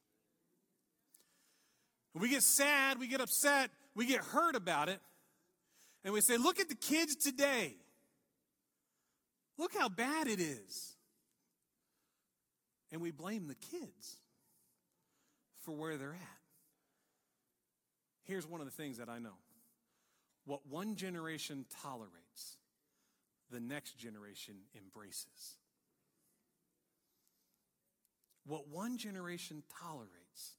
[2.14, 5.00] We get sad, we get upset, we get hurt about it,
[6.04, 7.76] and we say, Look at the kids today.
[9.58, 10.96] Look how bad it is.
[12.92, 14.18] And we blame the kids
[15.64, 16.40] for where they're at.
[18.24, 19.36] Here's one of the things that I know
[20.46, 22.14] what one generation tolerates,
[23.52, 25.58] the next generation embraces.
[28.46, 30.56] What one generation tolerates,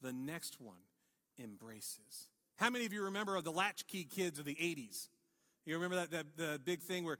[0.00, 0.76] the next one
[1.42, 2.28] embraces.
[2.56, 5.08] How many of you remember of the latchkey kids of the 80s?
[5.64, 7.18] You remember that, that the big thing where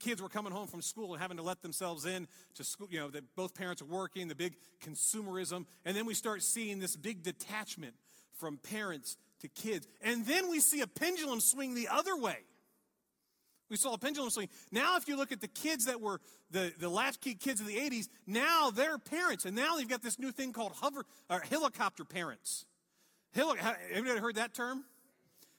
[0.00, 2.98] kids were coming home from school and having to let themselves in to school, you
[2.98, 5.66] know, that both parents are working, the big consumerism.
[5.84, 7.94] And then we start seeing this big detachment
[8.34, 9.86] from parents to kids.
[10.02, 12.38] And then we see a pendulum swing the other way,
[13.70, 14.48] We saw a pendulum swing.
[14.72, 17.76] Now, if you look at the kids that were the, the latchkey kids of the
[17.76, 22.04] 80s, now they're parents, and now they've got this new thing called hover or helicopter
[22.04, 22.64] parents.
[23.34, 23.58] Heli-
[23.92, 24.84] anybody heard that term?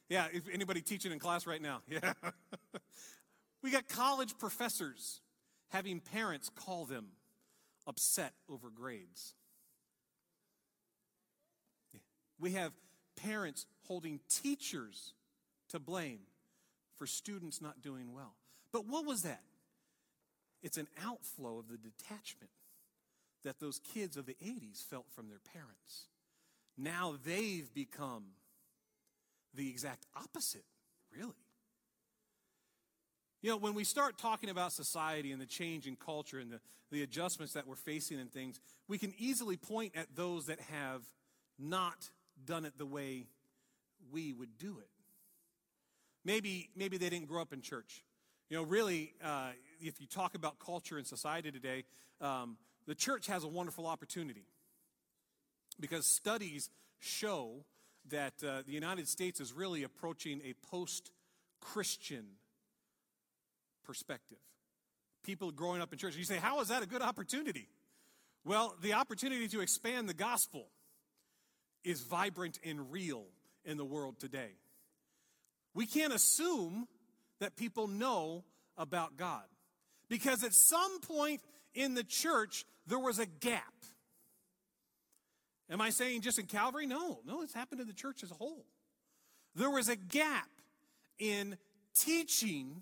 [0.10, 1.82] Yeah, if anybody teaching in class right now.
[1.90, 2.14] Yeah.
[3.62, 5.22] we got college professors
[5.70, 7.08] having parents call them
[7.86, 9.36] upset over grades.
[12.40, 12.72] We have
[13.16, 15.14] parents holding teachers
[15.70, 16.20] to blame
[17.00, 18.36] for students not doing well.
[18.72, 19.42] But what was that?
[20.62, 22.52] It's an outflow of the detachment
[23.44, 26.08] that those kids of the 80s felt from their parents.
[26.78, 28.26] Now they've become
[29.56, 30.66] the exact opposite,
[31.18, 31.34] really.
[33.42, 36.60] You know, when we start talking about society and the change in culture and the,
[36.92, 38.60] the adjustments that we're facing and things,
[38.90, 41.04] we can easily point at those that have
[41.58, 42.10] not
[42.46, 43.28] done it the way
[44.12, 44.90] we would do it.
[46.26, 48.04] Maybe, maybe they didn't grow up in church.
[48.50, 51.84] You know, really, uh, if you talk about culture and society today,
[52.20, 54.46] um, the church has a wonderful opportunity
[55.80, 57.64] because studies show
[58.10, 61.12] that uh, the United States is really approaching a post
[61.62, 62.26] Christian
[63.84, 64.40] perspective.
[65.24, 66.16] People growing up in church.
[66.16, 67.68] You say, how is that a good opportunity?
[68.46, 70.68] Well, the opportunity to expand the gospel
[71.84, 73.26] is vibrant and real
[73.66, 74.52] in the world today.
[75.80, 76.90] We can't assume
[77.40, 78.44] that people know
[78.78, 79.46] about God
[80.10, 81.40] because at some point
[81.74, 83.64] in the church there was a gap.
[85.70, 86.86] Am I saying just in Calvary?
[86.86, 88.66] No, no, it's happened in the church as a whole.
[89.56, 90.50] There was a gap
[91.18, 91.56] in
[91.96, 92.82] teaching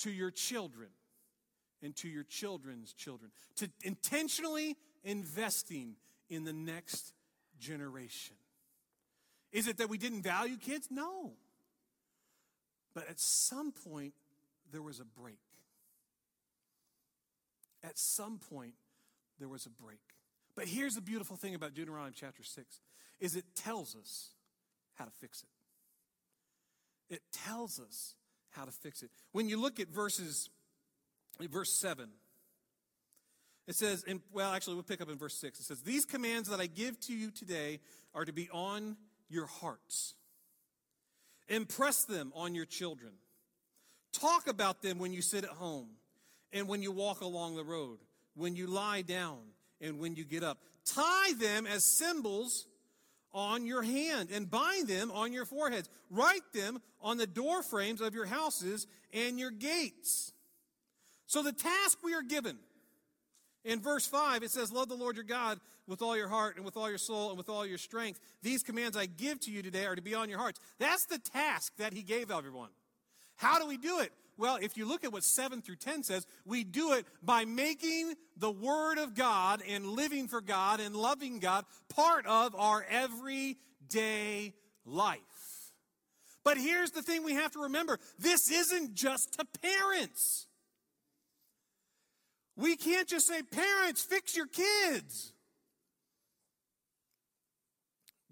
[0.00, 0.90] to your children
[1.82, 5.94] and to your children's children, to intentionally investing
[6.28, 7.14] in the next
[7.58, 8.36] generation.
[9.52, 10.88] Is it that we didn't value kids?
[10.90, 11.32] No.
[12.94, 14.14] But at some point,
[14.70, 15.38] there was a break.
[17.84, 18.74] At some point,
[19.38, 20.00] there was a break.
[20.54, 22.80] But here's the beautiful thing about Deuteronomy chapter 6
[23.20, 24.30] is it tells us
[24.94, 27.14] how to fix it.
[27.14, 28.14] It tells us
[28.50, 29.10] how to fix it.
[29.32, 30.50] When you look at verses
[31.40, 32.08] verse 7
[33.68, 35.60] it says, in, well, actually, we'll pick up in verse 6.
[35.60, 37.80] It says, These commands that I give to you today
[38.14, 38.96] are to be on
[39.28, 40.14] your hearts.
[41.52, 43.12] Impress them on your children.
[44.14, 45.90] Talk about them when you sit at home
[46.50, 47.98] and when you walk along the road,
[48.34, 49.38] when you lie down
[49.78, 50.58] and when you get up.
[50.86, 52.66] Tie them as symbols
[53.34, 55.90] on your hand and bind them on your foreheads.
[56.10, 60.32] Write them on the door frames of your houses and your gates.
[61.26, 62.56] So the task we are given
[63.62, 66.64] in verse 5, it says, Love the Lord your God with all your heart and
[66.64, 68.20] with all your soul and with all your strength.
[68.42, 70.60] These commands I give to you today are to be on your hearts.
[70.78, 72.70] That's the task that he gave everyone.
[73.36, 74.12] How do we do it?
[74.38, 78.14] Well, if you look at what 7 through 10 says, we do it by making
[78.36, 84.54] the Word of God and living for God and loving God part of our everyday
[84.84, 85.20] life.
[86.44, 90.46] But here's the thing we have to remember this isn't just to parents.
[92.56, 95.31] We can't just say, parents, fix your kids.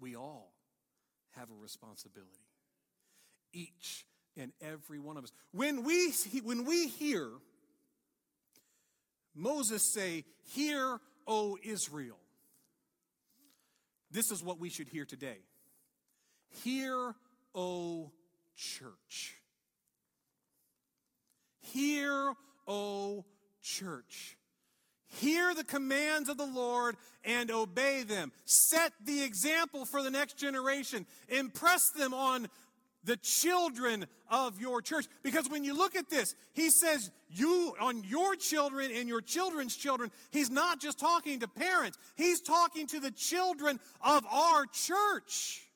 [0.01, 0.51] We all
[1.31, 2.29] have a responsibility.
[3.53, 5.31] Each and every one of us.
[5.51, 6.11] When we,
[6.43, 7.29] when we hear
[9.35, 12.19] Moses say, Hear, O Israel,
[14.09, 15.37] this is what we should hear today.
[16.63, 17.15] Hear,
[17.55, 18.11] O
[18.55, 19.35] church.
[21.59, 22.33] Hear,
[22.67, 23.25] O
[23.61, 24.37] church.
[25.19, 28.31] Hear the commands of the Lord and obey them.
[28.45, 31.05] Set the example for the next generation.
[31.27, 32.47] Impress them on
[33.03, 35.05] the children of your church.
[35.23, 39.75] Because when you look at this, he says, you, on your children and your children's
[39.75, 45.67] children, he's not just talking to parents, he's talking to the children of our church.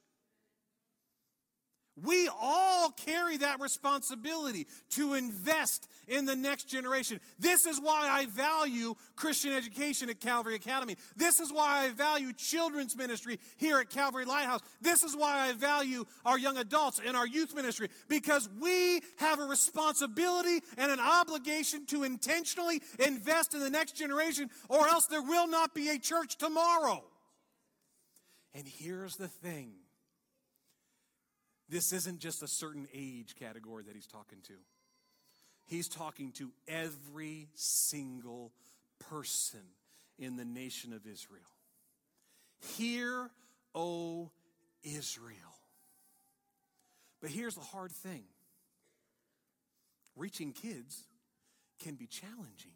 [2.03, 7.21] We all carry that responsibility to invest in the next generation.
[7.39, 10.97] This is why I value Christian education at Calvary Academy.
[11.15, 14.59] This is why I value children's ministry here at Calvary Lighthouse.
[14.81, 19.39] This is why I value our young adults and our youth ministry because we have
[19.39, 25.21] a responsibility and an obligation to intentionally invest in the next generation or else there
[25.21, 27.05] will not be a church tomorrow.
[28.53, 29.75] And here's the thing
[31.70, 34.53] this isn't just a certain age category that he's talking to.
[35.66, 38.51] He's talking to every single
[39.09, 39.61] person
[40.20, 41.41] in the nation of Israel.
[42.78, 43.32] Hear,
[43.74, 44.32] O
[44.84, 45.36] Israel.
[47.22, 48.24] But here's the hard thing
[50.16, 51.03] reaching kids
[51.80, 52.72] can be challenging.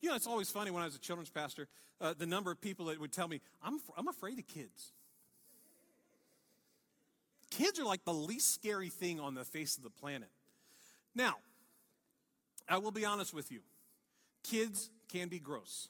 [0.00, 1.68] You know, it's always funny when I was a children's pastor,
[2.00, 4.92] uh, the number of people that would tell me, I'm, I'm afraid of kids.
[7.52, 10.30] Kids are like the least scary thing on the face of the planet.
[11.14, 11.36] Now,
[12.66, 13.60] I will be honest with you
[14.42, 15.88] kids can be gross.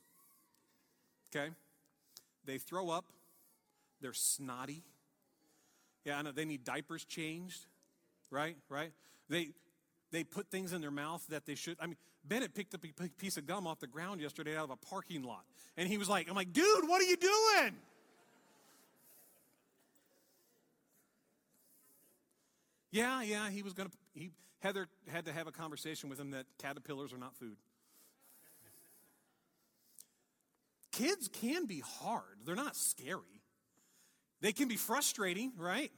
[1.35, 1.51] Okay?
[2.45, 3.05] They throw up,
[4.01, 4.83] they're snotty.
[6.05, 7.65] Yeah, I know they need diapers changed,
[8.31, 8.57] right?
[8.69, 8.91] Right?
[9.29, 9.51] They
[10.11, 11.77] they put things in their mouth that they should.
[11.81, 14.71] I mean, Bennett picked up a piece of gum off the ground yesterday out of
[14.71, 15.45] a parking lot.
[15.77, 17.77] And he was like, I'm like, dude, what are you doing?
[22.93, 24.31] Yeah, yeah, he was going to, he,
[24.61, 27.57] Heather had to have a conversation with him that caterpillars are not food.
[30.93, 33.43] Kids can be hard, they're not scary.
[34.43, 35.91] They can be frustrating, right?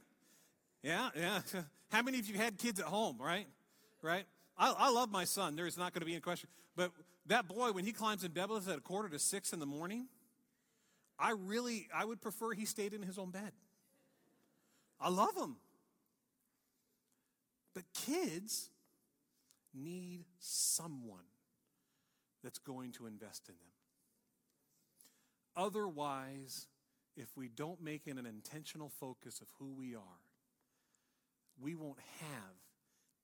[0.83, 1.41] Yeah, yeah.
[1.91, 3.47] How many of you had kids at home, right?
[4.01, 4.25] Right?
[4.57, 5.55] I, I love my son.
[5.55, 6.47] There's not going to be any question.
[6.75, 6.91] But
[7.25, 9.59] that boy, when he climbs in bed with us at a quarter to six in
[9.59, 10.07] the morning,
[11.17, 13.51] I really, I would prefer he stayed in his own bed.
[14.99, 15.57] I love him.
[17.75, 18.71] But kids
[19.73, 21.27] need someone
[22.41, 23.73] that's going to invest in them.
[25.57, 26.67] Otherwise,
[27.17, 30.01] if we don't make it an intentional focus of who we are,
[31.59, 32.55] we won't have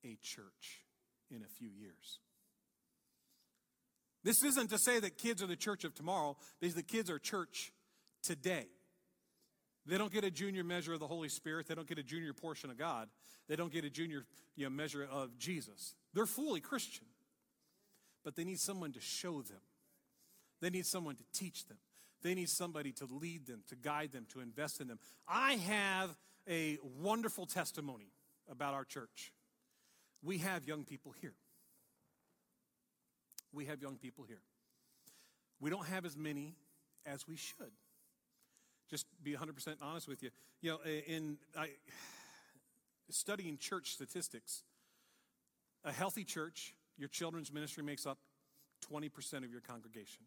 [0.04, 0.86] a church
[1.30, 2.20] in a few years.
[4.24, 7.20] This isn't to say that kids are the church of tomorrow, because the kids are
[7.20, 7.72] church
[8.22, 8.68] today.
[9.86, 11.68] They don't get a junior measure of the Holy Spirit.
[11.68, 13.10] They don't get a junior portion of God.
[13.48, 14.26] They don't get a junior
[14.56, 15.96] you know, measure of Jesus.
[16.14, 17.06] They're fully Christian.
[18.24, 19.62] But they need someone to show them.
[20.62, 21.78] They need someone to teach them.
[22.22, 25.00] They need somebody to lead them, to guide them, to invest in them.
[25.28, 26.16] I have
[26.48, 28.12] a wonderful testimony
[28.50, 29.32] about our church.
[30.22, 31.34] We have young people here.
[33.52, 34.42] We have young people here.
[35.60, 36.56] We don't have as many
[37.06, 37.72] as we should.
[38.92, 40.30] Just be 100% honest with you.
[40.62, 41.70] You know, in I,
[43.10, 44.64] studying church statistics,
[45.84, 48.20] a healthy church, your children's ministry makes up
[48.92, 50.24] 20% of your congregation.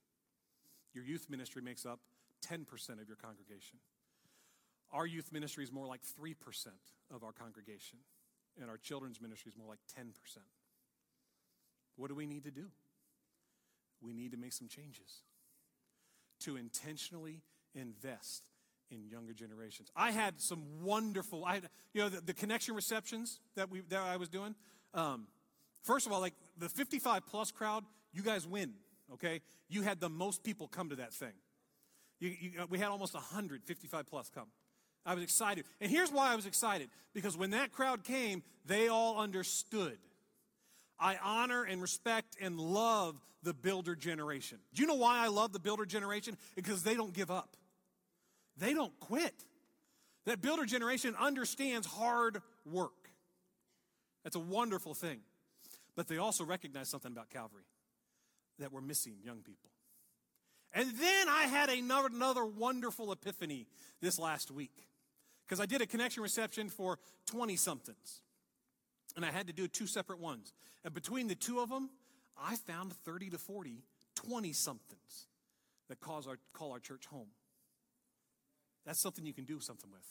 [0.94, 2.00] Your youth ministry makes up
[2.48, 2.62] 10%
[3.00, 3.78] of your congregation.
[4.92, 6.34] Our youth ministry is more like 3%
[7.14, 7.98] of our congregation
[8.60, 10.06] and our children's ministry is more like 10%.
[11.96, 12.66] What do we need to do?
[14.00, 15.22] We need to make some changes
[16.40, 17.42] to intentionally
[17.74, 18.42] invest
[18.90, 19.90] in younger generations.
[19.96, 24.00] I had some wonderful, I had, you know, the, the connection receptions that we that
[24.00, 24.54] I was doing.
[24.92, 25.26] Um,
[25.82, 28.74] first of all, like the 55 plus crowd, you guys win.
[29.12, 31.32] Okay, you had the most people come to that thing.
[32.20, 34.46] You, you, we had almost 155 plus come.
[35.06, 35.66] I was excited.
[35.80, 39.98] And here's why I was excited because when that crowd came, they all understood.
[40.98, 44.58] I honor and respect and love the builder generation.
[44.72, 46.36] Do you know why I love the builder generation?
[46.54, 47.56] Because they don't give up,
[48.56, 49.34] they don't quit.
[50.26, 53.10] That builder generation understands hard work.
[54.22, 55.20] That's a wonderful thing.
[55.96, 57.64] But they also recognize something about Calvary
[58.58, 59.70] that we're missing young people.
[60.72, 63.66] And then I had another, another wonderful epiphany
[64.00, 64.72] this last week
[65.46, 68.22] because I did a connection reception for 20 somethings.
[69.14, 70.52] And I had to do two separate ones.
[70.84, 71.90] And between the two of them,
[72.36, 73.84] I found 30 to 40
[74.14, 75.26] 20 somethings
[75.88, 77.28] that cause our, call our church home.
[78.84, 80.06] That's something you can do something with.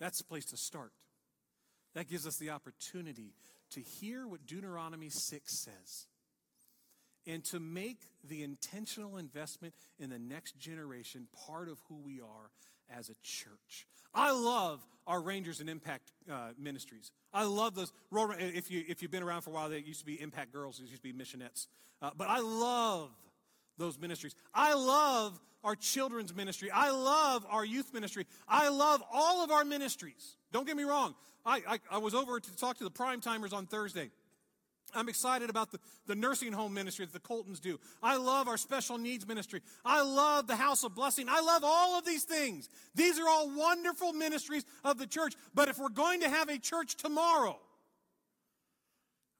[0.00, 0.92] That's a place to start.
[1.94, 3.34] That gives us the opportunity
[3.70, 6.06] to hear what Deuteronomy 6 says
[7.26, 12.50] and to make the intentional investment in the next generation part of who we are
[12.90, 13.86] as a church.
[14.14, 17.10] I love our Rangers and Impact uh, ministries.
[17.32, 17.92] I love those.
[18.12, 20.78] If, you, if you've been around for a while, they used to be Impact Girls,
[20.78, 21.66] they used to be Missionettes.
[22.00, 23.10] Uh, but I love
[23.78, 24.34] those ministries.
[24.52, 26.70] I love our children's ministry.
[26.70, 28.26] I love our youth ministry.
[28.46, 30.36] I love all of our ministries.
[30.52, 31.14] Don't get me wrong.
[31.44, 34.10] I, I, I was over to talk to the prime timers on Thursday.
[34.94, 37.80] I'm excited about the, the nursing home ministry that the Coltons do.
[38.02, 39.60] I love our special needs ministry.
[39.84, 41.26] I love the house of blessing.
[41.28, 42.68] I love all of these things.
[42.94, 45.34] These are all wonderful ministries of the church.
[45.54, 47.58] But if we're going to have a church tomorrow,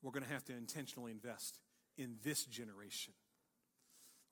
[0.02, 1.58] we're going to have to intentionally invest
[1.96, 3.14] in this generation.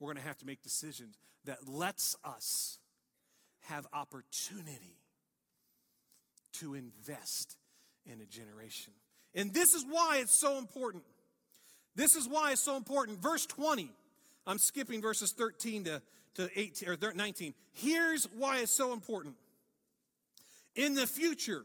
[0.03, 2.81] We're going to have to make decisions that lets us
[3.69, 4.97] have opportunity
[6.55, 7.57] to invest
[8.05, 8.93] in a generation.
[9.33, 11.05] And this is why it's so important.
[11.95, 13.23] This is why it's so important.
[13.23, 13.93] Verse 20,
[14.45, 16.03] I'm skipping verses 13 to,
[16.35, 17.55] to 18 or 19.
[17.73, 19.37] Here's why it's so important.
[20.75, 21.63] In the future,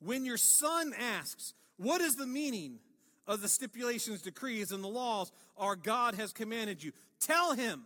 [0.00, 2.80] when your son asks, What is the meaning
[3.28, 6.92] of the stipulations, decrees, and the laws our God has commanded you.
[7.20, 7.84] Tell him,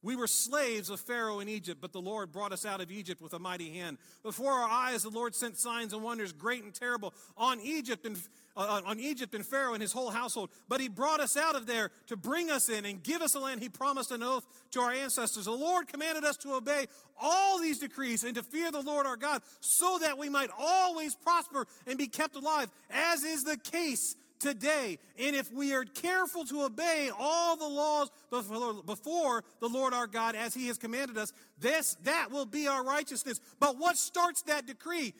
[0.00, 3.20] we were slaves of Pharaoh in Egypt, but the Lord brought us out of Egypt
[3.20, 3.98] with a mighty hand.
[4.22, 8.16] Before our eyes, the Lord sent signs and wonders, great and terrible, on Egypt and
[8.56, 10.50] uh, on Egypt and Pharaoh and his whole household.
[10.68, 13.38] But he brought us out of there to bring us in and give us a
[13.38, 13.62] land.
[13.62, 15.44] He promised an oath to our ancestors.
[15.44, 16.86] The Lord commanded us to obey
[17.20, 21.14] all these decrees and to fear the Lord our God, so that we might always
[21.14, 24.98] prosper and be kept alive, as is the case today.
[25.18, 30.34] And if we are careful to obey all the laws before the Lord our God
[30.34, 33.40] as he has commanded us, this, that will be our righteousness.
[33.60, 35.14] But what starts that decree?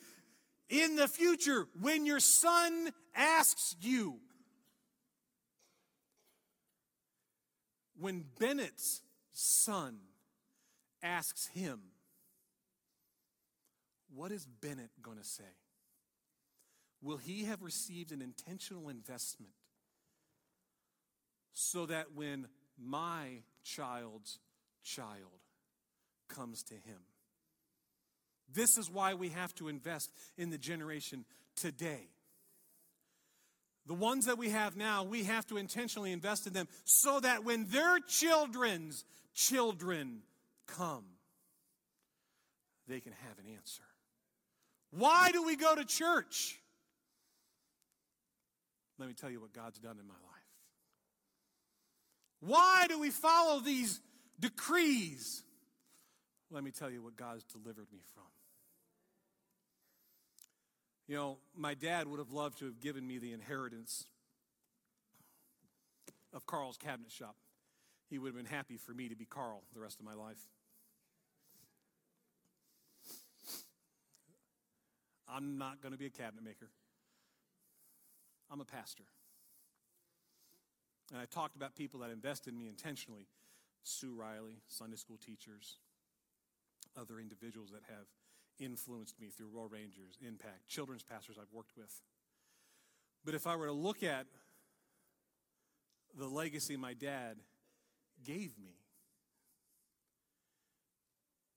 [0.69, 4.21] In the future, when your son asks you,
[7.99, 9.03] when Bennett's
[9.33, 9.99] son
[11.03, 11.81] asks him,
[14.14, 15.45] what is Bennett going to say?
[17.03, 19.53] Will he have received an intentional investment
[21.53, 24.39] so that when my child's
[24.83, 25.43] child
[26.29, 27.01] comes to him?
[28.53, 31.25] This is why we have to invest in the generation
[31.57, 32.09] today.
[33.87, 37.45] The ones that we have now, we have to intentionally invest in them so that
[37.45, 40.21] when their children's children
[40.67, 41.05] come,
[42.87, 43.83] they can have an answer.
[44.91, 46.59] Why do we go to church?
[48.99, 50.39] Let me tell you what God's done in my life.
[52.41, 54.01] Why do we follow these
[54.39, 55.43] decrees?
[56.51, 58.25] Let me tell you what God's delivered me from.
[61.07, 64.05] You know, my dad would have loved to have given me the inheritance
[66.35, 67.37] of Carl's cabinet shop.
[68.11, 70.39] He would have been happy for me to be Carl the rest of my life.
[75.31, 76.71] I'm not going to be a cabinet maker.
[78.51, 79.05] I'm a pastor.
[81.13, 83.27] And I talked about people that invested in me intentionally
[83.83, 85.77] Sue Riley, Sunday school teachers,
[86.99, 88.07] other individuals that have
[88.59, 92.03] influenced me through Royal Rangers, Impact, children's pastors I've worked with.
[93.25, 94.27] But if I were to look at
[96.17, 97.37] the legacy my dad
[98.25, 98.75] gave me,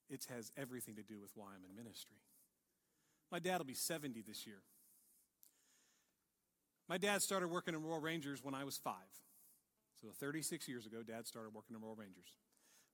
[0.09, 2.17] it has everything to do with why I'm in ministry.
[3.31, 4.61] My dad will be 70 this year.
[6.91, 8.95] My dad started working in Royal Rangers when I was five.
[10.01, 12.35] So 36 years ago, dad started working in Royal Rangers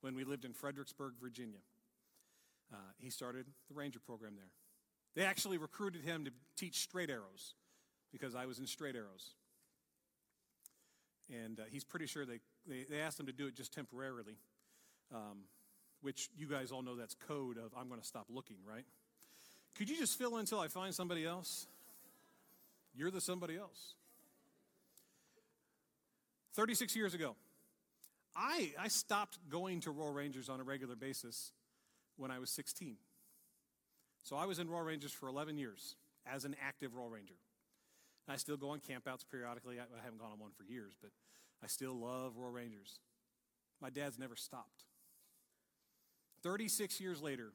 [0.01, 1.57] when we lived in Fredericksburg, Virginia.
[2.71, 4.51] Uh, he started the Ranger program there.
[5.15, 7.55] They actually recruited him to teach straight arrows
[8.11, 9.31] because I was in straight arrows.
[11.33, 14.37] And uh, he's pretty sure they, they, they, asked him to do it just temporarily,
[15.11, 15.39] um,
[16.01, 18.85] which you guys all know that's code of I'm going to stop looking, right?
[19.73, 21.65] Could you just fill until I find somebody else?
[22.97, 23.93] You're the somebody else.
[26.55, 27.35] 36 years ago,
[28.35, 31.51] I, I stopped going to Royal Rangers on a regular basis
[32.15, 32.97] when I was 16.
[34.23, 35.95] So I was in Royal Rangers for 11 years
[36.25, 37.35] as an active Royal Ranger.
[38.27, 39.79] I still go on campouts periodically.
[39.79, 41.11] I, I haven't gone on one for years, but
[41.63, 42.99] I still love Royal Rangers.
[43.79, 44.85] My dad's never stopped.
[46.41, 47.51] 36 years later,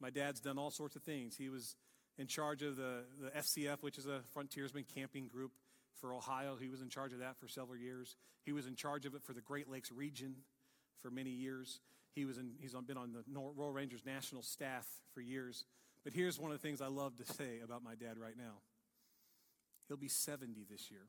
[0.00, 1.36] my dad's done all sorts of things.
[1.36, 1.76] He was
[2.18, 5.52] in charge of the, the FCF, which is a frontiersman camping group
[6.00, 6.56] for Ohio.
[6.60, 8.16] He was in charge of that for several years.
[8.44, 10.34] He was in charge of it for the Great Lakes region
[11.00, 11.80] for many years.
[12.14, 13.22] He was in, he's been on the
[13.56, 15.64] Royal Rangers national staff for years.
[16.04, 18.62] But here's one of the things I love to say about my dad right now.
[19.86, 21.08] He'll be 70 this year.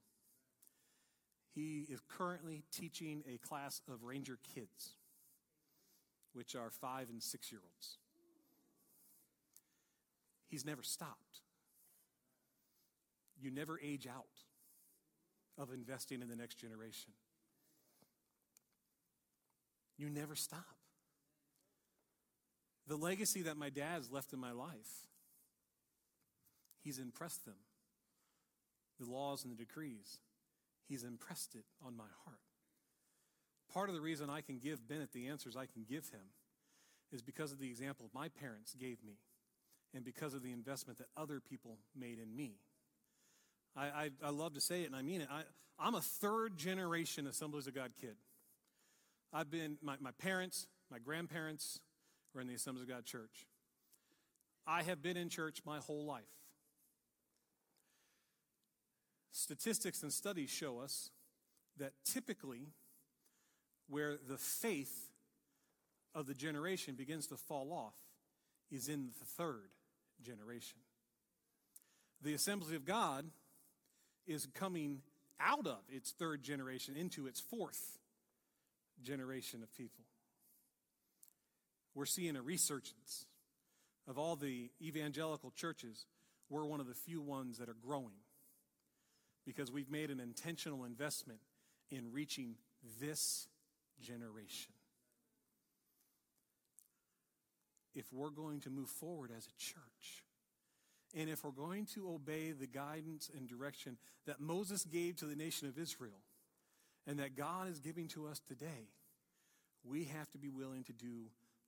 [1.55, 4.95] He is currently teaching a class of Ranger kids,
[6.33, 7.97] which are five and six year olds.
[10.49, 11.41] He's never stopped.
[13.39, 14.25] You never age out
[15.57, 17.13] of investing in the next generation.
[19.97, 20.65] You never stop.
[22.87, 25.07] The legacy that my dad's left in my life,
[26.83, 27.55] he's impressed them.
[28.99, 30.17] The laws and the decrees,
[30.87, 32.39] he's impressed it on my heart.
[33.71, 36.33] Part of the reason I can give Bennett the answers I can give him
[37.11, 39.19] is because of the example my parents gave me
[39.93, 42.57] and because of the investment that other people made in me.
[43.75, 45.27] I, I, I love to say it, and I mean it.
[45.31, 45.41] I,
[45.79, 48.15] I'm a third generation Assemblies of God kid.
[49.31, 51.79] I've been, my, my parents, my grandparents
[52.33, 53.47] were in the Assemblies of God church.
[54.67, 56.23] I have been in church my whole life.
[59.31, 61.11] Statistics and studies show us
[61.77, 62.73] that typically,
[63.87, 65.09] where the faith
[66.13, 67.95] of the generation begins to fall off,
[68.71, 69.69] is in the third
[70.23, 70.79] generation.
[72.21, 73.25] The Assembly of God
[74.27, 75.01] is coming
[75.39, 77.99] out of its third generation into its fourth
[79.01, 80.03] generation of people.
[81.95, 83.25] We're seeing a resurgence
[84.07, 86.05] of all the evangelical churches.
[86.49, 88.21] We're one of the few ones that are growing
[89.45, 91.39] because we've made an intentional investment
[91.89, 92.55] in reaching
[92.99, 93.47] this
[94.01, 94.73] generation.
[97.99, 100.23] If we're going to move forward as a church,
[101.13, 105.35] and if we're going to obey the guidance and direction that Moses gave to the
[105.35, 106.21] nation of Israel
[107.05, 108.87] and that God is giving to us today,
[109.83, 111.25] we have to be willing to do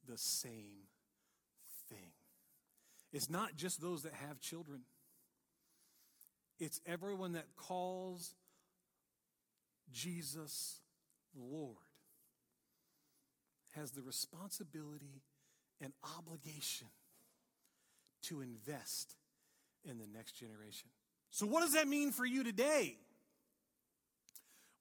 [0.08, 0.88] the same
[1.90, 2.12] thing.
[3.12, 4.84] It's not just those that have children,
[6.62, 8.36] it's everyone that calls
[9.92, 10.80] Jesus
[11.36, 11.76] Lord
[13.72, 15.24] has the responsibility
[15.82, 16.88] and obligation
[18.24, 19.16] to invest
[19.84, 20.90] in the next generation.
[21.32, 22.98] So, what does that mean for you today?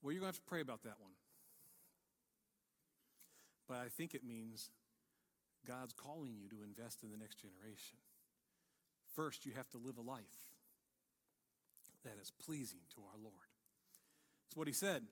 [0.01, 1.11] Well, you're going to have to pray about that one.
[3.67, 4.69] But I think it means
[5.67, 7.97] God's calling you to invest in the next generation.
[9.15, 10.49] First, you have to live a life
[12.03, 13.33] that is pleasing to our Lord.
[14.45, 15.03] That's what he said.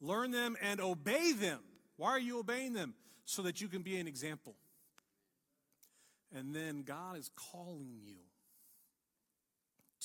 [0.00, 1.60] Learn them and obey them.
[1.96, 2.94] Why are you obeying them?
[3.24, 4.56] So that you can be an example.
[6.34, 8.16] And then God is calling you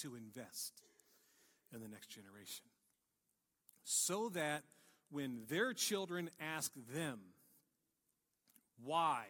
[0.01, 0.81] to invest
[1.73, 2.65] in the next generation.
[3.83, 4.63] So that
[5.09, 7.19] when their children ask them,
[8.83, 9.23] why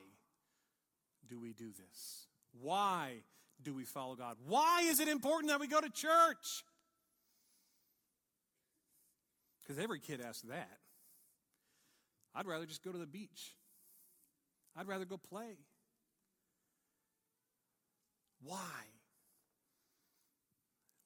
[1.30, 2.28] do we do this?
[2.60, 3.22] Why
[3.62, 4.38] do we follow God?
[4.48, 6.64] Why is it important that we go to church?
[9.62, 10.80] Because every kid asks that.
[12.34, 13.56] I'd rather just go to the beach.
[14.76, 15.58] I'd rather go play.
[18.44, 18.84] Why?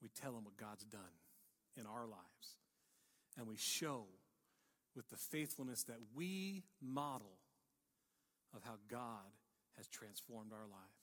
[0.02, 1.00] We tell them what God's done
[1.76, 2.56] in our lives.
[3.38, 4.06] And we show
[4.94, 7.38] with the faithfulness that we model
[8.54, 9.30] of how God
[9.76, 11.00] has transformed our life.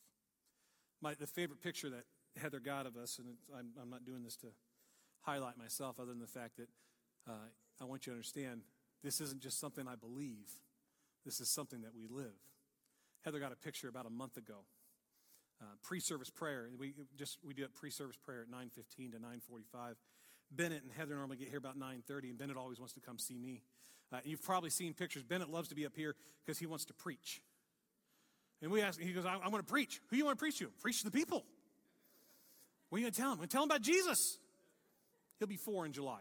[1.02, 2.04] My, the favorite picture that
[2.40, 4.48] Heather got of us, and I'm, I'm not doing this to
[5.22, 6.70] highlight myself other than the fact that
[7.28, 7.48] uh,
[7.82, 8.62] I want you to understand
[9.04, 10.52] this isn't just something I believe,
[11.26, 12.36] this is something that we live.
[13.24, 14.66] Heather got a picture about a month ago.
[15.62, 16.70] Uh, pre-service prayer.
[16.78, 19.96] We just we do a pre-service prayer at 9:15 to 9:45.
[20.52, 23.38] Bennett and Heather normally get here about 9:30, and Bennett always wants to come see
[23.38, 23.64] me.
[24.12, 25.24] Uh, you've probably seen pictures.
[25.24, 27.42] Bennett loves to be up here because he wants to preach.
[28.62, 30.02] And we ask, he goes, I, want to preach.
[30.10, 30.68] Who you want to preach to?
[30.82, 31.46] Preach to the people.
[32.90, 33.40] What are you going to tell him?
[33.42, 34.40] I'm tell him about Jesus.
[35.38, 36.20] He'll be four in July.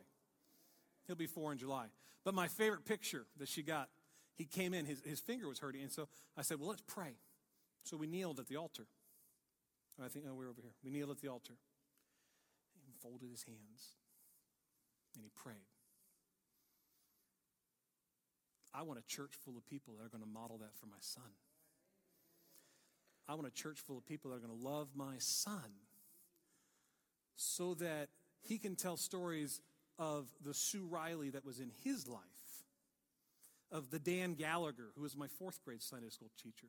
[1.07, 1.87] He'll be four in July.
[2.25, 3.89] But my favorite picture that she got,
[4.37, 5.83] he came in, his, his finger was hurting.
[5.83, 7.17] And so I said, Well, let's pray.
[7.85, 8.87] So we kneeled at the altar.
[10.05, 10.75] I think, oh, we're over here.
[10.85, 11.55] We kneeled at the altar.
[12.87, 13.97] He folded his hands
[15.15, 15.57] and he prayed.
[18.73, 21.01] I want a church full of people that are going to model that for my
[21.01, 21.25] son.
[23.29, 25.73] I want a church full of people that are going to love my son
[27.37, 28.09] so that
[28.41, 29.61] he can tell stories
[29.99, 32.23] of the Sue Riley that was in his life,
[33.71, 36.69] of the Dan Gallagher, who was my fourth grade Sunday school teacher,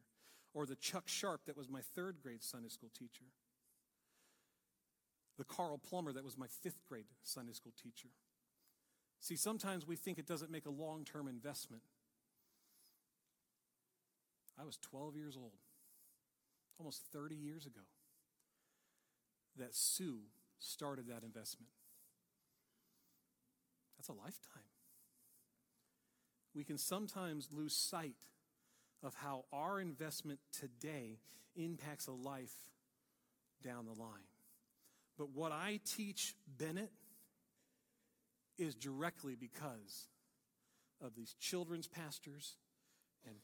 [0.60, 3.24] or the Chuck Sharp that was my third grade Sunday school teacher,
[5.38, 8.10] the Carl Plummer that was my fifth grade Sunday school teacher.
[9.22, 11.82] See, sometimes we think it doesn't make a long term investment.
[14.62, 15.54] I was 12 years old,
[16.78, 17.88] almost 30 years ago,
[19.58, 20.24] that Sue
[20.60, 21.72] started that investment.
[23.98, 24.64] That's a lifetime.
[26.54, 28.18] We can sometimes lose sight
[29.04, 31.20] of how our investment today
[31.56, 32.54] impacts a life
[33.64, 34.28] down the line.
[35.18, 36.92] But what I teach Bennett
[38.58, 40.08] is directly because
[41.02, 42.56] of these children's pastors
[43.26, 43.36] and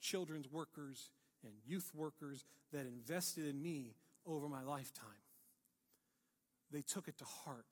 [0.00, 1.10] children's workers
[1.44, 3.94] and youth workers that invested in me
[4.26, 5.06] over my lifetime.
[6.70, 7.66] They took it to heart.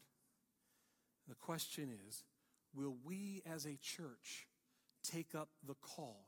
[1.29, 2.25] The question is
[2.75, 4.47] will we as a church
[5.03, 6.28] take up the call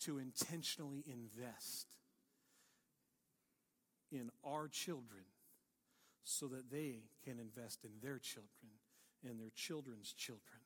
[0.00, 1.86] to intentionally invest
[4.10, 5.24] in our children
[6.24, 8.72] so that they can invest in their children
[9.28, 10.60] and their children's children?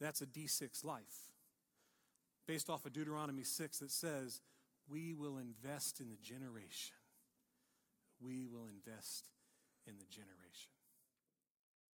[0.00, 1.30] That's a D6 life.
[2.46, 4.40] Based off of Deuteronomy 6 that says,
[4.88, 6.96] We will invest in the generation.
[8.20, 9.28] We will invest
[9.86, 10.75] in the generation.